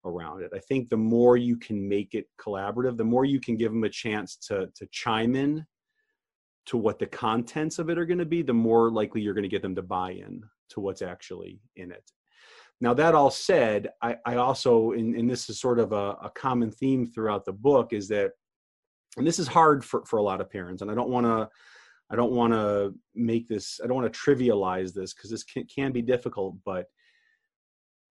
around 0.06 0.42
it. 0.42 0.50
I 0.54 0.60
think 0.60 0.88
the 0.88 0.96
more 0.96 1.36
you 1.36 1.56
can 1.56 1.88
make 1.88 2.14
it 2.14 2.26
collaborative 2.40 2.96
the 2.96 3.04
more 3.04 3.24
you 3.24 3.40
can 3.40 3.56
give 3.56 3.72
them 3.72 3.84
a 3.84 3.90
chance 3.90 4.36
to 4.48 4.68
to 4.74 4.86
chime 4.92 5.34
in 5.34 5.66
to 6.66 6.76
what 6.76 6.98
the 6.98 7.06
contents 7.06 7.78
of 7.78 7.90
it 7.90 7.98
are 7.98 8.06
going 8.06 8.18
to 8.18 8.24
be 8.24 8.42
the 8.42 8.52
more 8.52 8.90
likely 8.90 9.20
you're 9.20 9.34
going 9.34 9.42
to 9.42 9.48
get 9.48 9.62
them 9.62 9.74
to 9.74 9.82
buy 9.82 10.10
in 10.10 10.42
to 10.70 10.80
what's 10.80 11.02
actually 11.02 11.60
in 11.76 11.90
it. 11.90 12.10
Now, 12.80 12.92
that 12.94 13.14
all 13.14 13.30
said, 13.30 13.88
I, 14.02 14.16
I 14.26 14.36
also, 14.36 14.92
and, 14.92 15.14
and, 15.14 15.30
this 15.30 15.48
is 15.48 15.58
sort 15.58 15.78
of 15.78 15.92
a, 15.92 16.16
a 16.22 16.30
common 16.34 16.70
theme 16.70 17.06
throughout 17.06 17.46
the 17.46 17.52
book, 17.52 17.94
is 17.94 18.06
that, 18.08 18.32
and 19.16 19.26
this 19.26 19.38
is 19.38 19.48
hard 19.48 19.82
for, 19.82 20.04
for 20.04 20.18
a 20.18 20.22
lot 20.22 20.42
of 20.42 20.50
parents, 20.50 20.82
and 20.82 20.90
I 20.90 20.94
don't 20.94 21.08
want 21.08 21.24
to, 21.24 21.48
I 22.10 22.16
don't 22.16 22.32
want 22.32 22.52
to 22.52 22.94
make 23.14 23.48
this, 23.48 23.80
I 23.82 23.86
don't 23.86 23.96
want 23.96 24.12
to 24.12 24.18
trivialize 24.18 24.92
this 24.92 25.14
because 25.14 25.30
this 25.30 25.42
can, 25.42 25.64
can 25.64 25.90
be 25.90 26.02
difficult, 26.02 26.56
but 26.66 26.86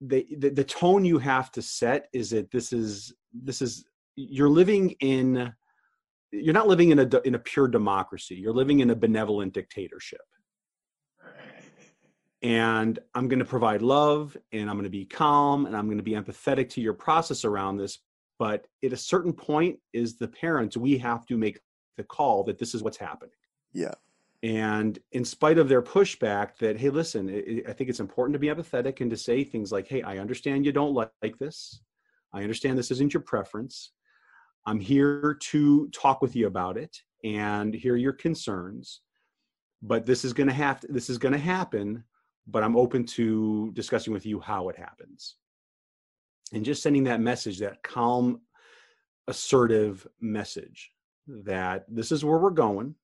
the, 0.08 0.50
the, 0.50 0.64
tone 0.64 1.06
you 1.06 1.18
have 1.20 1.52
to 1.52 1.62
set 1.62 2.08
is 2.14 2.30
that 2.32 2.52
this 2.52 2.74
is, 2.74 3.14
this 3.34 3.62
is, 3.62 3.86
you're 4.16 4.50
living 4.50 4.92
in, 5.00 5.54
you're 6.32 6.54
not 6.54 6.68
living 6.68 6.92
in 6.92 7.00
a, 7.00 7.22
in 7.24 7.36
a 7.36 7.40
pure 7.40 7.68
democracy. 7.68 8.36
You're 8.36 8.54
living 8.54 8.80
in 8.80 8.90
a 8.90 8.96
benevolent 8.96 9.54
dictatorship 9.54 10.22
and 12.46 13.00
I'm 13.16 13.28
going 13.28 13.40
to 13.40 13.46
provide 13.46 13.82
love 13.82 14.38
and 14.52 14.70
I'm 14.70 14.76
going 14.76 14.84
to 14.84 14.90
be 14.90 15.04
calm 15.04 15.66
and 15.66 15.76
I'm 15.76 15.86
going 15.86 15.98
to 15.98 16.04
be 16.04 16.12
empathetic 16.12 16.70
to 16.72 16.82
your 16.82 16.94
process 16.94 17.44
around 17.44 17.78
this. 17.78 17.98
But 18.38 18.68
at 18.84 18.94
a 18.94 18.98
certain 18.98 19.34
point, 19.34 19.80
is 19.94 20.18
the 20.18 20.28
parents, 20.28 20.78
we 20.78 21.00
have 21.00 21.26
to 21.26 21.38
make 21.38 21.60
the 21.98 22.04
call 22.04 22.44
that 22.44 22.60
this 22.60 22.76
is 22.76 22.84
what's 22.84 22.98
happening. 22.98 23.34
Yeah. 23.74 23.96
And 24.46 25.00
in 25.12 25.26
spite 25.26 25.58
of 25.58 25.70
their 25.70 25.82
pushback, 25.82 26.58
that, 26.60 26.78
hey, 26.78 26.90
listen, 26.90 27.30
I 27.68 27.74
think 27.74 27.90
it's 27.90 28.00
important 28.00 28.34
to 28.34 28.40
be 28.40 28.48
empathetic 28.48 29.02
and 29.02 29.10
to 29.10 29.18
say 29.18 29.44
things 29.44 29.72
like, 29.72 29.88
hey, 29.88 30.02
I 30.04 30.20
understand 30.20 30.66
you 30.66 30.72
don't 30.72 30.94
like 30.94 31.38
this. 31.40 31.82
I 32.34 32.42
understand 32.42 32.78
this 32.78 32.92
isn't 32.92 33.14
your 33.14 33.24
preference. 33.24 33.92
I'm 34.66 34.80
here 34.80 35.38
to 35.40 35.90
talk 35.90 36.22
with 36.22 36.36
you 36.36 36.48
about 36.48 36.78
it 36.78 36.96
and 37.24 37.74
hear 37.74 37.96
your 37.96 38.14
concerns. 38.14 39.02
But 39.82 40.06
this 40.06 40.26
is 40.26 40.34
going 40.34 40.48
to 40.48 40.54
have 40.54 40.80
to, 40.82 40.88
this 40.88 41.10
is 41.10 41.18
going 41.18 41.34
to 41.34 41.40
happen 41.40 42.04
but 42.48 42.64
I'm 42.64 42.76
open 42.76 43.06
to 43.06 43.72
discussing 43.74 44.14
with 44.14 44.26
you 44.26 44.40
how 44.40 44.70
it 44.70 44.78
happens. 44.78 45.36
And 46.54 46.64
just 46.64 46.84
sending 46.84 47.06
that 47.06 47.22
message, 47.22 47.60
that 47.60 47.82
calm, 47.84 48.42
assertive 49.28 50.06
message 50.22 50.92
that 51.28 51.86
this 51.88 52.12
is 52.12 52.24
where 52.24 52.38
we're 52.38 52.52
going. 52.52 52.96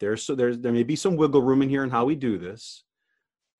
There's 0.00 0.22
so 0.22 0.34
there's 0.34 0.58
there 0.58 0.72
may 0.72 0.82
be 0.82 0.96
some 0.96 1.16
wiggle 1.16 1.42
room 1.42 1.62
in 1.62 1.68
here 1.68 1.84
in 1.84 1.90
how 1.90 2.04
we 2.04 2.14
do 2.14 2.38
this, 2.38 2.84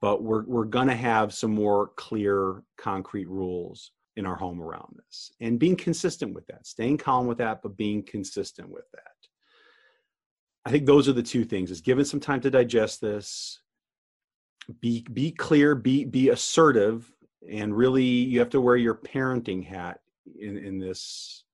but 0.01 0.23
we're 0.23 0.45
we're 0.45 0.65
gonna 0.65 0.97
have 0.97 1.35
some 1.35 1.53
more 1.53 1.89
clear, 1.97 2.63
concrete 2.77 3.29
rules 3.29 3.93
in 4.17 4.27
our 4.27 4.37
home 4.37 4.61
around 4.61 4.97
this. 4.97 5.31
And 5.41 5.59
being 5.59 5.77
consistent 5.77 6.35
with 6.35 6.47
that, 6.49 6.67
staying 6.67 6.99
calm 6.99 7.27
with 7.27 7.39
that, 7.39 7.63
but 7.63 7.77
being 7.77 8.03
consistent 8.03 8.69
with 8.69 8.85
that. 8.93 9.03
I 10.65 10.71
think 10.71 10.87
those 10.87 11.09
are 11.09 11.13
the 11.13 11.23
two 11.23 11.45
things 11.45 11.71
is 11.71 11.81
given 11.81 12.05
some 12.05 12.21
time 12.21 12.41
to 12.43 12.51
digest 12.51 13.01
this, 13.01 13.61
be 14.81 15.05
be 15.13 15.33
clear 15.33 15.75
be 15.75 16.05
be 16.05 16.29
assertive 16.29 17.11
and 17.51 17.77
really 17.77 18.05
you 18.05 18.39
have 18.39 18.51
to 18.51 18.61
wear 18.61 18.77
your 18.77 18.95
parenting 18.95 19.65
hat 19.65 20.01
in 20.39 20.59
in 20.59 20.79
this 20.79 21.45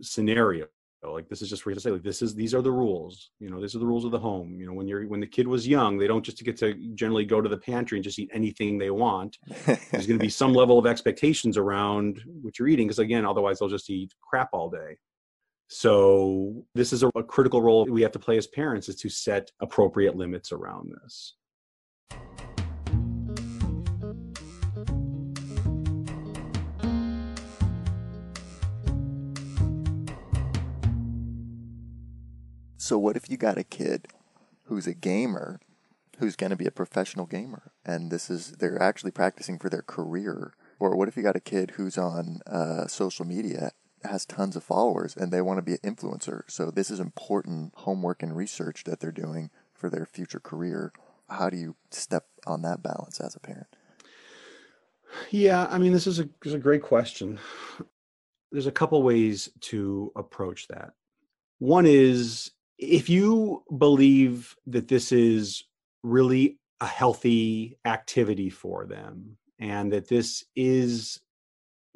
scenario 0.00 0.66
like 1.12 1.28
this 1.28 1.42
is 1.42 1.48
just 1.48 1.62
for 1.62 1.70
you 1.70 1.74
to 1.74 1.80
say 1.80 1.90
like 1.90 2.02
this 2.02 2.22
is 2.22 2.34
these 2.34 2.54
are 2.54 2.62
the 2.62 2.70
rules 2.70 3.30
you 3.40 3.50
know 3.50 3.60
these 3.60 3.74
are 3.74 3.78
the 3.78 3.86
rules 3.86 4.04
of 4.04 4.10
the 4.10 4.18
home. 4.18 4.58
You 4.58 4.66
know 4.66 4.72
when 4.72 4.86
you're 4.86 5.06
when 5.06 5.20
the 5.20 5.26
kid 5.26 5.46
was 5.46 5.66
young 5.66 5.98
they 5.98 6.06
don't 6.06 6.24
just 6.24 6.42
get 6.42 6.56
to 6.58 6.74
generally 6.94 7.24
go 7.24 7.40
to 7.40 7.48
the 7.48 7.56
pantry 7.56 7.98
and 7.98 8.04
just 8.04 8.18
eat 8.18 8.30
anything 8.32 8.78
they 8.78 8.90
want. 8.90 9.38
There's 9.66 10.06
going 10.06 10.18
to 10.18 10.24
be 10.24 10.28
some 10.28 10.52
level 10.62 10.78
of 10.78 10.86
expectations 10.86 11.56
around 11.56 12.22
what 12.42 12.58
you're 12.58 12.68
eating 12.68 12.86
because 12.86 12.98
again 12.98 13.24
otherwise 13.24 13.58
they'll 13.58 13.68
just 13.68 13.90
eat 13.90 14.12
crap 14.20 14.50
all 14.52 14.70
day. 14.70 14.98
So 15.68 16.64
this 16.74 16.92
is 16.92 17.02
a, 17.02 17.10
a 17.14 17.22
critical 17.22 17.62
role 17.62 17.86
we 17.86 18.02
have 18.02 18.12
to 18.12 18.18
play 18.18 18.36
as 18.36 18.46
parents 18.46 18.88
is 18.88 18.96
to 18.96 19.08
set 19.08 19.50
appropriate 19.60 20.14
limits 20.14 20.52
around 20.52 20.92
this 21.02 21.34
So 32.84 32.98
what 32.98 33.16
if 33.16 33.30
you 33.30 33.38
got 33.38 33.56
a 33.56 33.64
kid 33.64 34.08
who's 34.64 34.86
a 34.86 34.92
gamer, 34.92 35.58
who's 36.18 36.36
going 36.36 36.50
to 36.50 36.56
be 36.56 36.66
a 36.66 36.70
professional 36.70 37.24
gamer, 37.24 37.72
and 37.82 38.10
this 38.10 38.28
is 38.28 38.52
they're 38.58 38.80
actually 38.80 39.10
practicing 39.10 39.58
for 39.58 39.70
their 39.70 39.80
career 39.80 40.52
Or 40.78 40.94
what 40.94 41.08
if 41.08 41.16
you 41.16 41.22
got 41.22 41.34
a 41.34 41.40
kid 41.40 41.72
who's 41.76 41.96
on 41.96 42.40
uh, 42.46 42.86
social 42.86 43.24
media, 43.24 43.70
has 44.02 44.26
tons 44.26 44.54
of 44.54 44.64
followers, 44.64 45.16
and 45.16 45.32
they 45.32 45.40
want 45.40 45.56
to 45.56 45.62
be 45.62 45.78
an 45.82 45.94
influencer? 45.94 46.42
So 46.46 46.70
this 46.70 46.90
is 46.90 47.00
important 47.00 47.72
homework 47.74 48.22
and 48.22 48.36
research 48.36 48.84
that 48.84 49.00
they're 49.00 49.10
doing 49.10 49.48
for 49.72 49.88
their 49.88 50.04
future 50.04 50.40
career. 50.40 50.92
How 51.30 51.48
do 51.48 51.56
you 51.56 51.76
step 51.90 52.26
on 52.46 52.60
that 52.62 52.82
balance 52.82 53.18
as 53.18 53.34
a 53.34 53.40
parent? 53.40 53.68
Yeah, 55.30 55.68
I 55.70 55.78
mean, 55.78 55.94
this 55.94 56.06
is 56.06 56.18
a, 56.18 56.24
this 56.24 56.48
is 56.48 56.54
a 56.54 56.58
great 56.58 56.82
question. 56.82 57.38
There's 58.52 58.66
a 58.66 58.72
couple 58.72 59.02
ways 59.02 59.48
to 59.72 60.12
approach 60.16 60.68
that. 60.68 60.92
One 61.60 61.86
is 61.86 62.50
if 62.78 63.08
you 63.08 63.62
believe 63.78 64.56
that 64.66 64.88
this 64.88 65.12
is 65.12 65.64
really 66.02 66.58
a 66.80 66.86
healthy 66.86 67.78
activity 67.84 68.50
for 68.50 68.86
them 68.86 69.36
and 69.58 69.92
that 69.92 70.08
this 70.08 70.44
is 70.56 71.20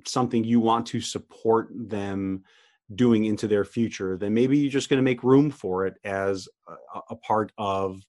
something 0.06 0.44
you 0.44 0.60
want 0.60 0.86
to 0.86 1.00
support 1.00 1.68
them 1.72 2.44
doing 2.94 3.24
into 3.24 3.46
their 3.46 3.64
future, 3.64 4.16
then 4.16 4.32
maybe 4.32 4.56
you're 4.56 4.70
just 4.70 4.88
going 4.88 4.98
to 4.98 5.02
make 5.02 5.22
room 5.22 5.50
for 5.50 5.86
it 5.86 5.96
as 6.04 6.48
a, 6.68 7.00
a 7.10 7.16
part 7.16 7.52
of 7.58 8.00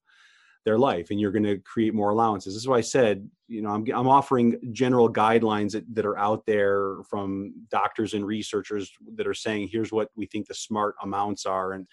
their 0.64 0.78
life 0.78 1.10
and 1.10 1.20
you're 1.20 1.32
going 1.32 1.44
to 1.44 1.58
create 1.58 1.94
more 1.94 2.12
allowances. 2.12 2.54
This 2.54 2.62
is 2.62 2.68
why 2.68 2.78
I 2.78 2.82
said, 2.82 3.30
you 3.48 3.62
know, 3.62 3.72
I'm, 3.72 3.86
I'm 3.94 4.08
offering 4.08 4.58
general 4.72 5.12
guidelines 5.12 5.72
that, 5.72 5.84
that 5.96 6.06
are 6.06 6.18
out 6.18 6.46
there 6.46 6.98
from 7.10 7.54
doctors 7.72 8.14
and 8.14 8.26
researchers 8.26 8.92
that 9.16 9.28
are 9.28 9.34
saying, 9.34 9.70
here's 9.70 9.92
what 9.92 10.10
we 10.16 10.28
think 10.28 10.48
the 10.48 10.54
smart 10.54 10.96
amounts 11.02 11.46
are. 11.46 11.74
And, 11.74 11.88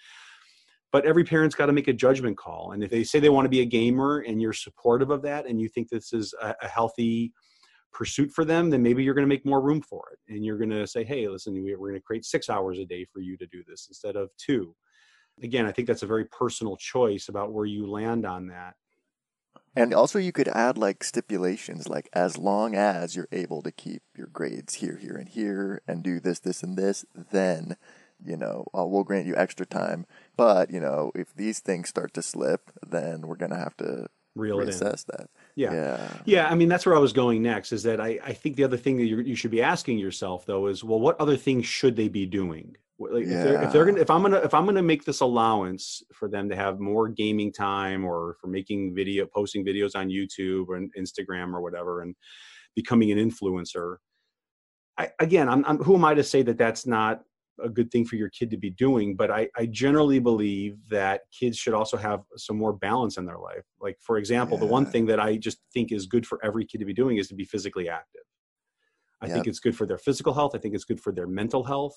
but 0.91 1.05
every 1.05 1.23
parent's 1.23 1.55
got 1.55 1.67
to 1.67 1.73
make 1.73 1.87
a 1.87 1.93
judgment 1.93 2.37
call. 2.37 2.71
And 2.71 2.83
if 2.83 2.89
they 2.89 3.03
say 3.03 3.19
they 3.19 3.29
want 3.29 3.45
to 3.45 3.49
be 3.49 3.61
a 3.61 3.65
gamer 3.65 4.19
and 4.19 4.41
you're 4.41 4.53
supportive 4.53 5.09
of 5.09 5.21
that 5.23 5.45
and 5.45 5.59
you 5.59 5.67
think 5.67 5.89
this 5.89 6.13
is 6.13 6.33
a, 6.41 6.55
a 6.61 6.67
healthy 6.67 7.33
pursuit 7.91 8.31
for 8.31 8.45
them, 8.45 8.69
then 8.69 8.83
maybe 8.83 9.03
you're 9.03 9.13
going 9.13 9.27
to 9.27 9.29
make 9.29 9.45
more 9.45 9.61
room 9.61 9.81
for 9.81 10.03
it. 10.13 10.33
And 10.33 10.45
you're 10.45 10.57
going 10.57 10.69
to 10.69 10.87
say, 10.87 11.03
hey, 11.03 11.27
listen, 11.27 11.61
we're 11.61 11.77
going 11.77 11.93
to 11.93 11.99
create 12.01 12.25
six 12.25 12.49
hours 12.49 12.79
a 12.79 12.85
day 12.85 13.05
for 13.05 13.19
you 13.19 13.37
to 13.37 13.47
do 13.47 13.63
this 13.67 13.87
instead 13.89 14.15
of 14.15 14.29
two 14.37 14.75
again, 15.41 15.65
I 15.65 15.71
think 15.71 15.87
that's 15.87 16.03
a 16.03 16.07
very 16.07 16.25
personal 16.25 16.77
choice 16.77 17.29
about 17.29 17.51
where 17.51 17.65
you 17.65 17.89
land 17.89 18.25
on 18.25 18.47
that. 18.47 18.75
And 19.75 19.93
also, 19.93 20.17
you 20.17 20.31
could 20.31 20.47
add 20.47 20.77
like 20.77 21.03
stipulations, 21.03 21.87
like 21.87 22.09
as 22.13 22.37
long 22.37 22.73
as 22.73 23.15
you're 23.15 23.27
able 23.31 23.61
to 23.61 23.71
keep 23.71 24.01
your 24.15 24.27
grades 24.27 24.75
here, 24.75 24.97
here, 24.97 25.15
and 25.15 25.29
here, 25.29 25.81
and 25.87 26.01
do 26.01 26.19
this, 26.19 26.39
this, 26.39 26.63
and 26.63 26.75
this, 26.75 27.05
then, 27.31 27.77
you 28.25 28.37
know, 28.37 28.65
uh, 28.77 28.85
we'll 28.85 29.03
grant 29.03 29.27
you 29.27 29.35
extra 29.35 29.65
time. 29.65 30.05
But, 30.35 30.71
you 30.71 30.79
know, 30.79 31.11
if 31.15 31.33
these 31.35 31.59
things 31.59 31.89
start 31.89 32.13
to 32.15 32.21
slip, 32.21 32.71
then 32.85 33.27
we're 33.27 33.35
going 33.35 33.51
to 33.51 33.57
have 33.57 33.77
to 33.77 34.07
Reel 34.35 34.57
reassess 34.57 35.05
that. 35.05 35.29
Yeah. 35.55 35.73
yeah. 35.73 36.09
Yeah. 36.25 36.47
I 36.47 36.55
mean, 36.55 36.69
that's 36.69 36.85
where 36.85 36.95
I 36.95 36.99
was 36.99 37.13
going 37.13 37.41
next 37.41 37.71
is 37.71 37.83
that 37.83 37.99
I, 37.99 38.19
I 38.23 38.33
think 38.33 38.55
the 38.55 38.63
other 38.63 38.77
thing 38.77 38.97
that 38.97 39.05
you 39.05 39.35
should 39.35 39.51
be 39.51 39.63
asking 39.63 39.97
yourself, 39.97 40.45
though, 40.45 40.67
is, 40.67 40.83
well, 40.83 40.99
what 40.99 41.19
other 41.19 41.37
things 41.37 41.65
should 41.65 41.95
they 41.95 42.07
be 42.07 42.25
doing? 42.25 42.75
Like 42.99 43.25
yeah. 43.27 43.37
if 43.37 43.43
they're 43.43 43.63
if 43.63 43.73
they're 43.73 43.85
gonna 43.85 44.01
if 44.01 44.09
I'm 44.09 44.23
gonna 44.23 44.37
if 44.37 44.55
I'm 44.55 44.65
gonna 44.65 44.81
make 44.81 45.05
this 45.05 45.19
allowance 45.19 46.01
for 46.11 46.27
them 46.27 46.49
to 46.49 46.55
have 46.55 46.79
more 46.79 47.07
gaming 47.07 47.53
time 47.53 48.03
or 48.03 48.37
for 48.41 48.47
making 48.47 48.95
video 48.95 49.27
posting 49.27 49.63
videos 49.63 49.95
on 49.95 50.09
YouTube 50.09 50.67
or 50.67 50.79
Instagram 50.97 51.53
or 51.53 51.61
whatever 51.61 52.01
and 52.01 52.15
becoming 52.75 53.11
an 53.11 53.19
influencer, 53.19 53.97
I, 54.97 55.11
again, 55.19 55.47
I'm, 55.47 55.63
I'm 55.65 55.77
who 55.77 55.93
am 55.93 56.05
I 56.05 56.15
to 56.15 56.23
say 56.23 56.41
that 56.41 56.57
that's 56.57 56.87
not 56.87 57.21
a 57.63 57.69
good 57.69 57.91
thing 57.91 58.05
for 58.05 58.15
your 58.15 58.29
kid 58.29 58.49
to 58.51 58.57
be 58.57 58.69
doing 58.69 59.15
but 59.15 59.31
I, 59.31 59.49
I 59.57 59.65
generally 59.65 60.19
believe 60.19 60.77
that 60.89 61.21
kids 61.37 61.57
should 61.57 61.73
also 61.73 61.97
have 61.97 62.21
some 62.35 62.57
more 62.57 62.73
balance 62.73 63.17
in 63.17 63.25
their 63.25 63.37
life 63.37 63.65
like 63.81 63.97
for 64.01 64.17
example 64.17 64.57
yeah. 64.57 64.65
the 64.65 64.71
one 64.71 64.85
thing 64.85 65.05
that 65.07 65.19
i 65.19 65.37
just 65.37 65.59
think 65.73 65.91
is 65.91 66.05
good 66.05 66.25
for 66.25 66.39
every 66.43 66.65
kid 66.65 66.79
to 66.79 66.85
be 66.85 66.93
doing 66.93 67.17
is 67.17 67.27
to 67.29 67.35
be 67.35 67.45
physically 67.45 67.89
active 67.89 68.21
I 69.21 69.25
yep. 69.25 69.33
think 69.33 69.47
it's 69.47 69.59
good 69.59 69.75
for 69.75 69.85
their 69.85 69.97
physical 69.97 70.33
health. 70.33 70.53
I 70.53 70.59
think 70.59 70.75
it's 70.75 70.83
good 70.83 71.01
for 71.01 71.11
their 71.11 71.27
mental 71.27 71.63
health. 71.63 71.95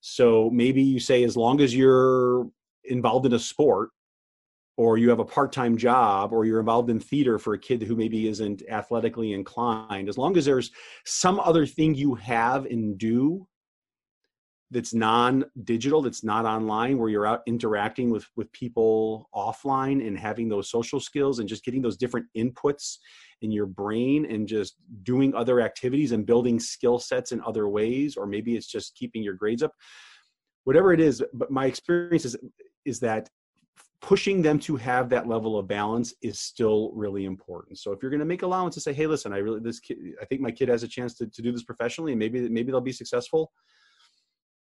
So 0.00 0.50
maybe 0.50 0.82
you 0.82 0.98
say, 0.98 1.22
as 1.22 1.36
long 1.36 1.60
as 1.60 1.74
you're 1.74 2.48
involved 2.84 3.26
in 3.26 3.32
a 3.32 3.38
sport, 3.38 3.90
or 4.78 4.98
you 4.98 5.08
have 5.08 5.20
a 5.20 5.24
part-time 5.24 5.76
job, 5.78 6.32
or 6.32 6.44
you're 6.44 6.60
involved 6.60 6.90
in 6.90 7.00
theater 7.00 7.38
for 7.38 7.54
a 7.54 7.58
kid 7.58 7.82
who 7.82 7.96
maybe 7.96 8.28
isn't 8.28 8.62
athletically 8.68 9.32
inclined, 9.32 10.08
as 10.08 10.18
long 10.18 10.36
as 10.36 10.44
there's 10.44 10.70
some 11.06 11.40
other 11.40 11.64
thing 11.64 11.94
you 11.94 12.14
have 12.14 12.66
and 12.66 12.98
do 12.98 13.46
that's 14.70 14.92
non-digital 14.92 16.02
that's 16.02 16.24
not 16.24 16.44
online 16.44 16.98
where 16.98 17.08
you're 17.08 17.26
out 17.26 17.42
interacting 17.46 18.10
with 18.10 18.26
with 18.36 18.50
people 18.52 19.28
offline 19.34 20.04
and 20.06 20.18
having 20.18 20.48
those 20.48 20.68
social 20.68 20.98
skills 20.98 21.38
and 21.38 21.48
just 21.48 21.64
getting 21.64 21.80
those 21.80 21.96
different 21.96 22.26
inputs 22.36 22.96
in 23.42 23.52
your 23.52 23.66
brain 23.66 24.26
and 24.26 24.48
just 24.48 24.76
doing 25.04 25.34
other 25.34 25.60
activities 25.60 26.12
and 26.12 26.26
building 26.26 26.58
skill 26.58 26.98
sets 26.98 27.32
in 27.32 27.40
other 27.42 27.68
ways 27.68 28.16
or 28.16 28.26
maybe 28.26 28.56
it's 28.56 28.66
just 28.66 28.96
keeping 28.96 29.22
your 29.22 29.34
grades 29.34 29.62
up. 29.62 29.72
Whatever 30.64 30.92
it 30.92 31.00
is 31.00 31.22
but 31.32 31.50
my 31.50 31.66
experience 31.66 32.24
is 32.24 32.36
is 32.84 32.98
that 33.00 33.28
pushing 34.00 34.42
them 34.42 34.58
to 34.58 34.76
have 34.76 35.08
that 35.08 35.28
level 35.28 35.58
of 35.58 35.66
balance 35.66 36.12
is 36.22 36.38
still 36.38 36.92
really 36.92 37.24
important. 37.24 37.78
So 37.78 37.92
if 37.92 38.02
you're 38.02 38.10
going 38.10 38.20
to 38.20 38.26
make 38.26 38.42
allowance 38.42 38.74
to 38.74 38.80
say 38.80 38.92
hey 38.92 39.06
listen 39.06 39.32
i 39.32 39.38
really 39.38 39.60
this 39.60 39.78
kid 39.78 39.98
i 40.20 40.24
think 40.24 40.40
my 40.40 40.50
kid 40.50 40.68
has 40.68 40.82
a 40.82 40.88
chance 40.88 41.14
to, 41.18 41.26
to 41.28 41.40
do 41.40 41.52
this 41.52 41.62
professionally 41.62 42.12
and 42.12 42.18
maybe 42.18 42.48
maybe 42.48 42.72
they'll 42.72 42.80
be 42.80 42.90
successful 42.90 43.52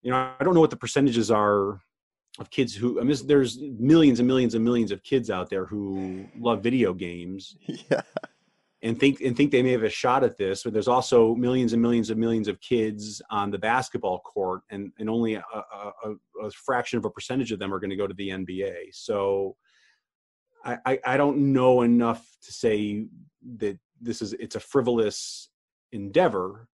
you 0.06 0.12
know 0.12 0.34
i 0.40 0.44
don't 0.44 0.54
know 0.54 0.62
what 0.62 0.70
the 0.70 0.78
percentages 0.78 1.30
are 1.30 1.82
of 2.40 2.50
kids 2.50 2.76
who 2.76 3.00
I 3.00 3.04
mean, 3.04 3.18
there's 3.26 3.60
millions 3.60 4.20
and 4.20 4.28
millions 4.28 4.56
and 4.56 4.64
millions 4.64 4.92
of 4.92 5.04
kids 5.04 5.30
out 5.30 5.50
there 5.50 5.66
who 5.66 6.26
love 6.38 6.64
video 6.64 6.94
games. 6.94 7.58
Yeah. 7.90 8.02
And 8.82 9.00
think 9.00 9.20
and 9.22 9.36
think 9.36 9.52
they 9.52 9.64
may 9.64 9.72
have 9.72 9.82
a 9.82 9.90
shot 9.90 10.24
at 10.24 10.38
this, 10.38 10.62
but 10.62 10.72
there's 10.72 10.88
also 10.88 11.34
millions 11.34 11.74
and 11.74 11.82
millions 11.82 12.12
and 12.12 12.20
millions 12.20 12.48
of 12.48 12.62
kids 12.62 13.20
on 13.32 13.50
the 13.50 13.58
basketball 13.58 14.20
court, 14.20 14.62
and 14.70 14.92
and 15.00 15.10
only 15.10 15.34
a, 15.36 15.44
a, 15.52 16.14
a 16.44 16.52
fraction 16.52 17.00
of 17.00 17.06
a 17.06 17.10
percentage 17.10 17.52
of 17.52 17.58
them 17.58 17.74
are 17.74 17.80
going 17.80 17.90
to 17.90 17.96
go 17.96 18.06
to 18.06 18.14
the 18.14 18.30
NBA. 18.30 18.90
So, 18.92 19.56
I, 20.64 20.78
I 20.86 21.00
I 21.04 21.18
don't 21.18 21.52
know 21.52 21.82
enough 21.82 22.24
to 22.44 22.52
say 22.52 23.08
that 23.58 23.80
this 24.00 24.22
is 24.22 24.34
it's 24.34 24.56
a 24.56 24.60
frivolous 24.60 25.50
endeavor 25.92 26.68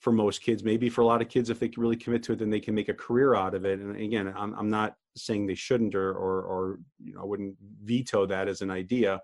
for 0.00 0.12
most 0.12 0.42
kids 0.42 0.64
maybe 0.64 0.88
for 0.88 1.02
a 1.02 1.06
lot 1.06 1.22
of 1.22 1.28
kids 1.28 1.50
if 1.50 1.60
they 1.60 1.68
can 1.68 1.82
really 1.82 1.96
commit 1.96 2.22
to 2.24 2.32
it 2.32 2.38
then 2.38 2.50
they 2.50 2.60
can 2.60 2.74
make 2.74 2.88
a 2.88 2.94
career 2.94 3.34
out 3.34 3.54
of 3.54 3.64
it. 3.64 3.78
And 3.78 3.94
again 3.96 4.32
i'm, 4.36 4.54
I'm 4.54 4.70
not 4.70 4.96
saying 5.16 5.46
they 5.46 5.54
shouldn't 5.54 5.94
or, 5.94 6.12
or 6.12 6.42
or 6.42 6.78
you 7.02 7.14
know 7.14 7.20
i 7.20 7.24
wouldn't 7.24 7.56
veto 7.84 8.26
that 8.26 8.48
as 8.48 8.62
an 8.62 8.70
idea. 8.70 9.20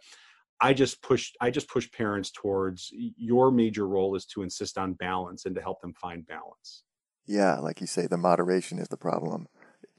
I 0.61 0.73
just 0.73 1.03
push 1.03 1.33
i 1.41 1.51
just 1.51 1.69
push 1.69 1.91
parents 1.91 2.31
towards 2.31 2.91
your 2.93 3.51
major 3.51 3.87
role 3.87 4.15
is 4.15 4.27
to 4.27 4.43
insist 4.43 4.79
on 4.79 4.95
balance 4.95 5.47
and 5.47 5.55
to 5.55 5.62
help 5.62 5.81
them 5.81 5.95
find 5.95 6.27
balance. 6.27 6.85
Yeah 7.27 7.59
like 7.59 7.81
you 7.81 7.87
say 7.87 8.07
the 8.07 8.17
moderation 8.17 8.79
is 8.79 8.89
the 8.89 8.97
problem. 8.97 9.49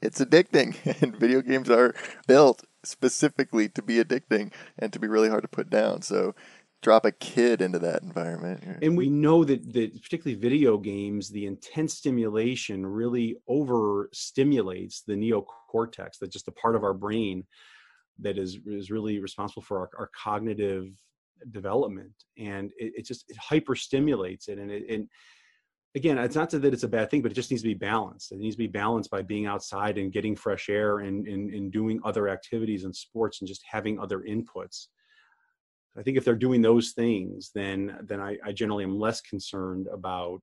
It's 0.00 0.20
addicting 0.20 0.76
and 1.02 1.16
video 1.16 1.42
games 1.42 1.70
are 1.70 1.94
built 2.26 2.64
specifically 2.84 3.68
to 3.70 3.82
be 3.82 4.02
addicting 4.02 4.52
and 4.78 4.92
to 4.92 4.98
be 4.98 5.08
really 5.08 5.28
hard 5.28 5.42
to 5.42 5.48
put 5.48 5.70
down. 5.70 6.02
So 6.02 6.34
drop 6.80 7.04
a 7.04 7.12
kid 7.12 7.60
into 7.60 7.78
that 7.80 8.02
environment. 8.02 8.78
And 8.82 8.96
we 8.96 9.08
know 9.08 9.44
that, 9.44 9.72
that 9.72 10.02
particularly 10.02 10.40
video 10.40 10.78
games, 10.78 11.28
the 11.28 11.46
intense 11.46 11.94
stimulation 11.94 12.86
really 12.86 13.36
overstimulates 13.48 15.04
the 15.04 15.14
neocortex, 15.14 16.18
that's 16.20 16.32
just 16.32 16.48
a 16.48 16.52
part 16.52 16.76
of 16.76 16.84
our 16.84 16.94
brain 16.94 17.44
that 18.20 18.38
is, 18.38 18.58
is 18.66 18.90
really 18.90 19.18
responsible 19.20 19.62
for 19.62 19.80
our, 19.80 19.90
our 19.98 20.10
cognitive 20.16 20.88
development. 21.50 22.12
And 22.36 22.70
it, 22.78 22.92
it 22.96 23.06
just 23.06 23.24
it 23.28 23.36
hyperstimulates 23.36 24.48
it. 24.48 24.58
And 24.58 24.70
it, 24.70 24.84
and 24.88 25.08
again, 25.94 26.18
it's 26.18 26.36
not 26.36 26.50
that 26.50 26.64
it's 26.64 26.82
a 26.84 26.88
bad 26.88 27.10
thing, 27.10 27.22
but 27.22 27.32
it 27.32 27.34
just 27.34 27.50
needs 27.50 27.62
to 27.62 27.68
be 27.68 27.74
balanced. 27.74 28.32
It 28.32 28.38
needs 28.38 28.54
to 28.54 28.58
be 28.58 28.66
balanced 28.66 29.10
by 29.10 29.22
being 29.22 29.46
outside 29.46 29.98
and 29.98 30.12
getting 30.12 30.36
fresh 30.36 30.68
air 30.68 31.00
and, 31.00 31.26
and, 31.26 31.52
and 31.52 31.72
doing 31.72 32.00
other 32.04 32.28
activities 32.28 32.84
and 32.84 32.94
sports 32.94 33.40
and 33.40 33.48
just 33.48 33.62
having 33.68 33.98
other 33.98 34.20
inputs 34.20 34.86
I 35.96 36.02
think 36.02 36.16
if 36.16 36.24
they're 36.24 36.34
doing 36.34 36.62
those 36.62 36.92
things, 36.92 37.50
then 37.54 37.98
then 38.02 38.20
I, 38.20 38.36
I 38.44 38.52
generally 38.52 38.84
am 38.84 38.98
less 38.98 39.20
concerned 39.20 39.88
about 39.92 40.40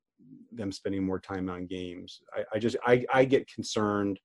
them 0.52 0.72
spending 0.72 1.04
more 1.04 1.20
time 1.20 1.50
on 1.50 1.68
games. 1.68 2.22
I, 2.34 2.44
I 2.54 2.60
just 2.60 2.76
I, 2.86 3.06
I 3.14 3.26
get 3.26 3.48
concerned 3.48 4.20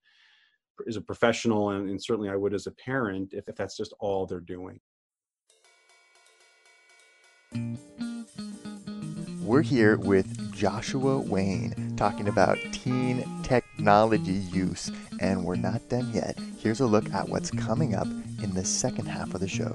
as 0.88 0.96
a 0.96 1.00
professional 1.00 1.70
and, 1.70 1.90
and 1.90 2.02
certainly 2.02 2.30
I 2.30 2.36
would 2.36 2.54
as 2.54 2.66
a 2.66 2.72
parent 2.72 3.34
if, 3.34 3.48
if 3.48 3.54
that's 3.54 3.76
just 3.76 3.92
all 4.00 4.26
they're 4.26 4.40
doing. 4.40 4.80
We're 9.42 9.62
here 9.62 9.96
with 9.96 10.54
Joshua 10.54 11.18
Wayne 11.18 11.96
talking 11.96 12.28
about 12.28 12.56
teen 12.70 13.24
technology 13.42 14.32
use, 14.32 14.92
and 15.18 15.44
we're 15.44 15.56
not 15.56 15.88
done 15.88 16.12
yet. 16.12 16.38
Here's 16.58 16.78
a 16.78 16.86
look 16.86 17.12
at 17.12 17.28
what's 17.28 17.50
coming 17.50 17.96
up 17.96 18.06
in 18.42 18.54
the 18.54 18.64
second 18.64 19.06
half 19.06 19.34
of 19.34 19.40
the 19.40 19.48
show. 19.48 19.74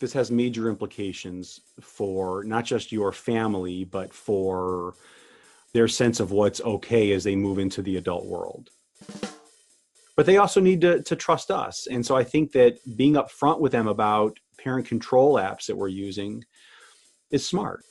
This 0.00 0.12
has 0.12 0.30
major 0.30 0.68
implications 0.68 1.60
for 1.80 2.44
not 2.44 2.64
just 2.64 2.92
your 2.92 3.12
family, 3.12 3.84
but 3.84 4.12
for 4.14 4.94
their 5.72 5.88
sense 5.88 6.20
of 6.20 6.30
what's 6.30 6.60
okay 6.60 7.12
as 7.12 7.24
they 7.24 7.36
move 7.36 7.58
into 7.58 7.82
the 7.82 7.96
adult 7.96 8.26
world. 8.26 8.70
But 10.16 10.26
they 10.26 10.36
also 10.36 10.60
need 10.60 10.80
to, 10.80 11.02
to 11.02 11.16
trust 11.16 11.50
us. 11.50 11.86
And 11.88 12.04
so 12.04 12.16
I 12.16 12.24
think 12.24 12.52
that 12.52 12.78
being 12.96 13.14
upfront 13.14 13.60
with 13.60 13.72
them 13.72 13.86
about 13.86 14.38
parent 14.58 14.86
control 14.86 15.34
apps 15.34 15.66
that 15.66 15.76
we're 15.76 15.88
using 15.88 16.44
is 17.30 17.46
smart. 17.46 17.84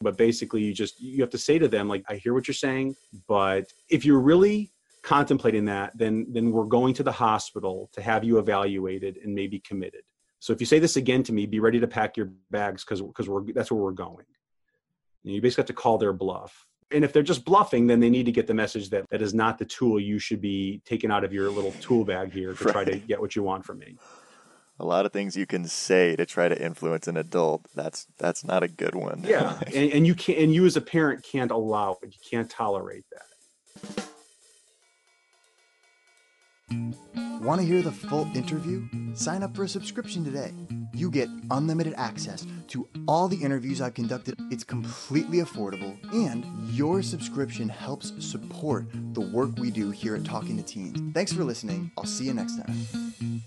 But 0.00 0.16
basically, 0.16 0.62
you 0.62 0.74
just 0.74 1.00
you 1.00 1.20
have 1.20 1.30
to 1.30 1.38
say 1.38 1.60
to 1.60 1.68
them 1.68 1.86
like, 1.86 2.02
"I 2.08 2.16
hear 2.16 2.34
what 2.34 2.48
you're 2.48 2.56
saying, 2.56 2.96
but 3.28 3.72
if 3.88 4.04
you're 4.04 4.18
really 4.18 4.72
contemplating 5.02 5.64
that, 5.66 5.96
then 5.96 6.26
then 6.30 6.50
we're 6.52 6.64
going 6.64 6.94
to 6.94 7.02
the 7.02 7.12
hospital 7.12 7.90
to 7.92 8.02
have 8.02 8.24
you 8.24 8.38
evaluated 8.38 9.18
and 9.22 9.34
maybe 9.34 9.58
committed. 9.58 10.02
So 10.38 10.52
if 10.52 10.60
you 10.60 10.66
say 10.66 10.78
this 10.78 10.96
again 10.96 11.22
to 11.24 11.32
me, 11.32 11.46
be 11.46 11.60
ready 11.60 11.80
to 11.80 11.86
pack 11.86 12.16
your 12.16 12.32
bags 12.50 12.84
because 12.84 13.02
because 13.02 13.28
we're 13.28 13.52
that's 13.52 13.70
where 13.70 13.80
we're 13.80 13.92
going. 13.92 14.26
And 15.24 15.34
you 15.34 15.40
basically 15.40 15.62
have 15.62 15.68
to 15.68 15.72
call 15.72 15.98
their 15.98 16.12
bluff. 16.12 16.66
And 16.90 17.04
if 17.04 17.12
they're 17.12 17.22
just 17.22 17.44
bluffing, 17.44 17.86
then 17.86 18.00
they 18.00 18.10
need 18.10 18.26
to 18.26 18.32
get 18.32 18.46
the 18.46 18.54
message 18.54 18.90
that 18.90 19.08
that 19.10 19.22
is 19.22 19.34
not 19.34 19.58
the 19.58 19.64
tool 19.64 19.98
you 19.98 20.18
should 20.18 20.40
be 20.40 20.82
taking 20.84 21.10
out 21.10 21.24
of 21.24 21.32
your 21.32 21.50
little 21.50 21.72
tool 21.80 22.04
bag 22.04 22.32
here 22.32 22.54
to 22.54 22.64
right. 22.64 22.72
try 22.72 22.84
to 22.84 22.96
get 22.96 23.20
what 23.20 23.34
you 23.34 23.42
want 23.42 23.64
from 23.64 23.78
me. 23.78 23.96
A 24.78 24.84
lot 24.84 25.06
of 25.06 25.12
things 25.12 25.36
you 25.36 25.46
can 25.46 25.66
say 25.66 26.16
to 26.16 26.26
try 26.26 26.48
to 26.48 26.60
influence 26.60 27.06
an 27.06 27.16
adult. 27.16 27.66
That's 27.74 28.06
that's 28.18 28.44
not 28.44 28.62
a 28.62 28.68
good 28.68 28.94
one. 28.94 29.22
Yeah, 29.24 29.58
and, 29.66 29.92
and 29.92 30.06
you 30.06 30.14
can 30.14 30.36
and 30.36 30.54
you 30.54 30.66
as 30.66 30.76
a 30.76 30.80
parent 30.80 31.24
can't 31.24 31.50
allow 31.50 31.98
it. 32.02 32.14
You 32.14 32.20
can't 32.28 32.50
tolerate 32.50 33.04
that. 33.12 34.08
Want 37.42 37.60
to 37.60 37.66
hear 37.66 37.82
the 37.82 37.90
full 37.90 38.30
interview? 38.36 38.86
Sign 39.14 39.42
up 39.42 39.56
for 39.56 39.64
a 39.64 39.68
subscription 39.68 40.24
today. 40.24 40.52
You 40.94 41.10
get 41.10 41.28
unlimited 41.50 41.94
access 41.96 42.46
to 42.68 42.88
all 43.08 43.26
the 43.26 43.42
interviews 43.42 43.80
I've 43.80 43.94
conducted. 43.94 44.36
It's 44.50 44.62
completely 44.62 45.38
affordable, 45.38 45.96
and 46.14 46.44
your 46.70 47.02
subscription 47.02 47.68
helps 47.68 48.12
support 48.24 48.86
the 49.12 49.20
work 49.20 49.56
we 49.58 49.70
do 49.70 49.90
here 49.90 50.14
at 50.14 50.24
Talking 50.24 50.56
to 50.56 50.62
Teens. 50.62 51.12
Thanks 51.14 51.32
for 51.32 51.44
listening. 51.44 51.90
I'll 51.98 52.04
see 52.04 52.26
you 52.26 52.34
next 52.34 52.56
time. 52.56 53.42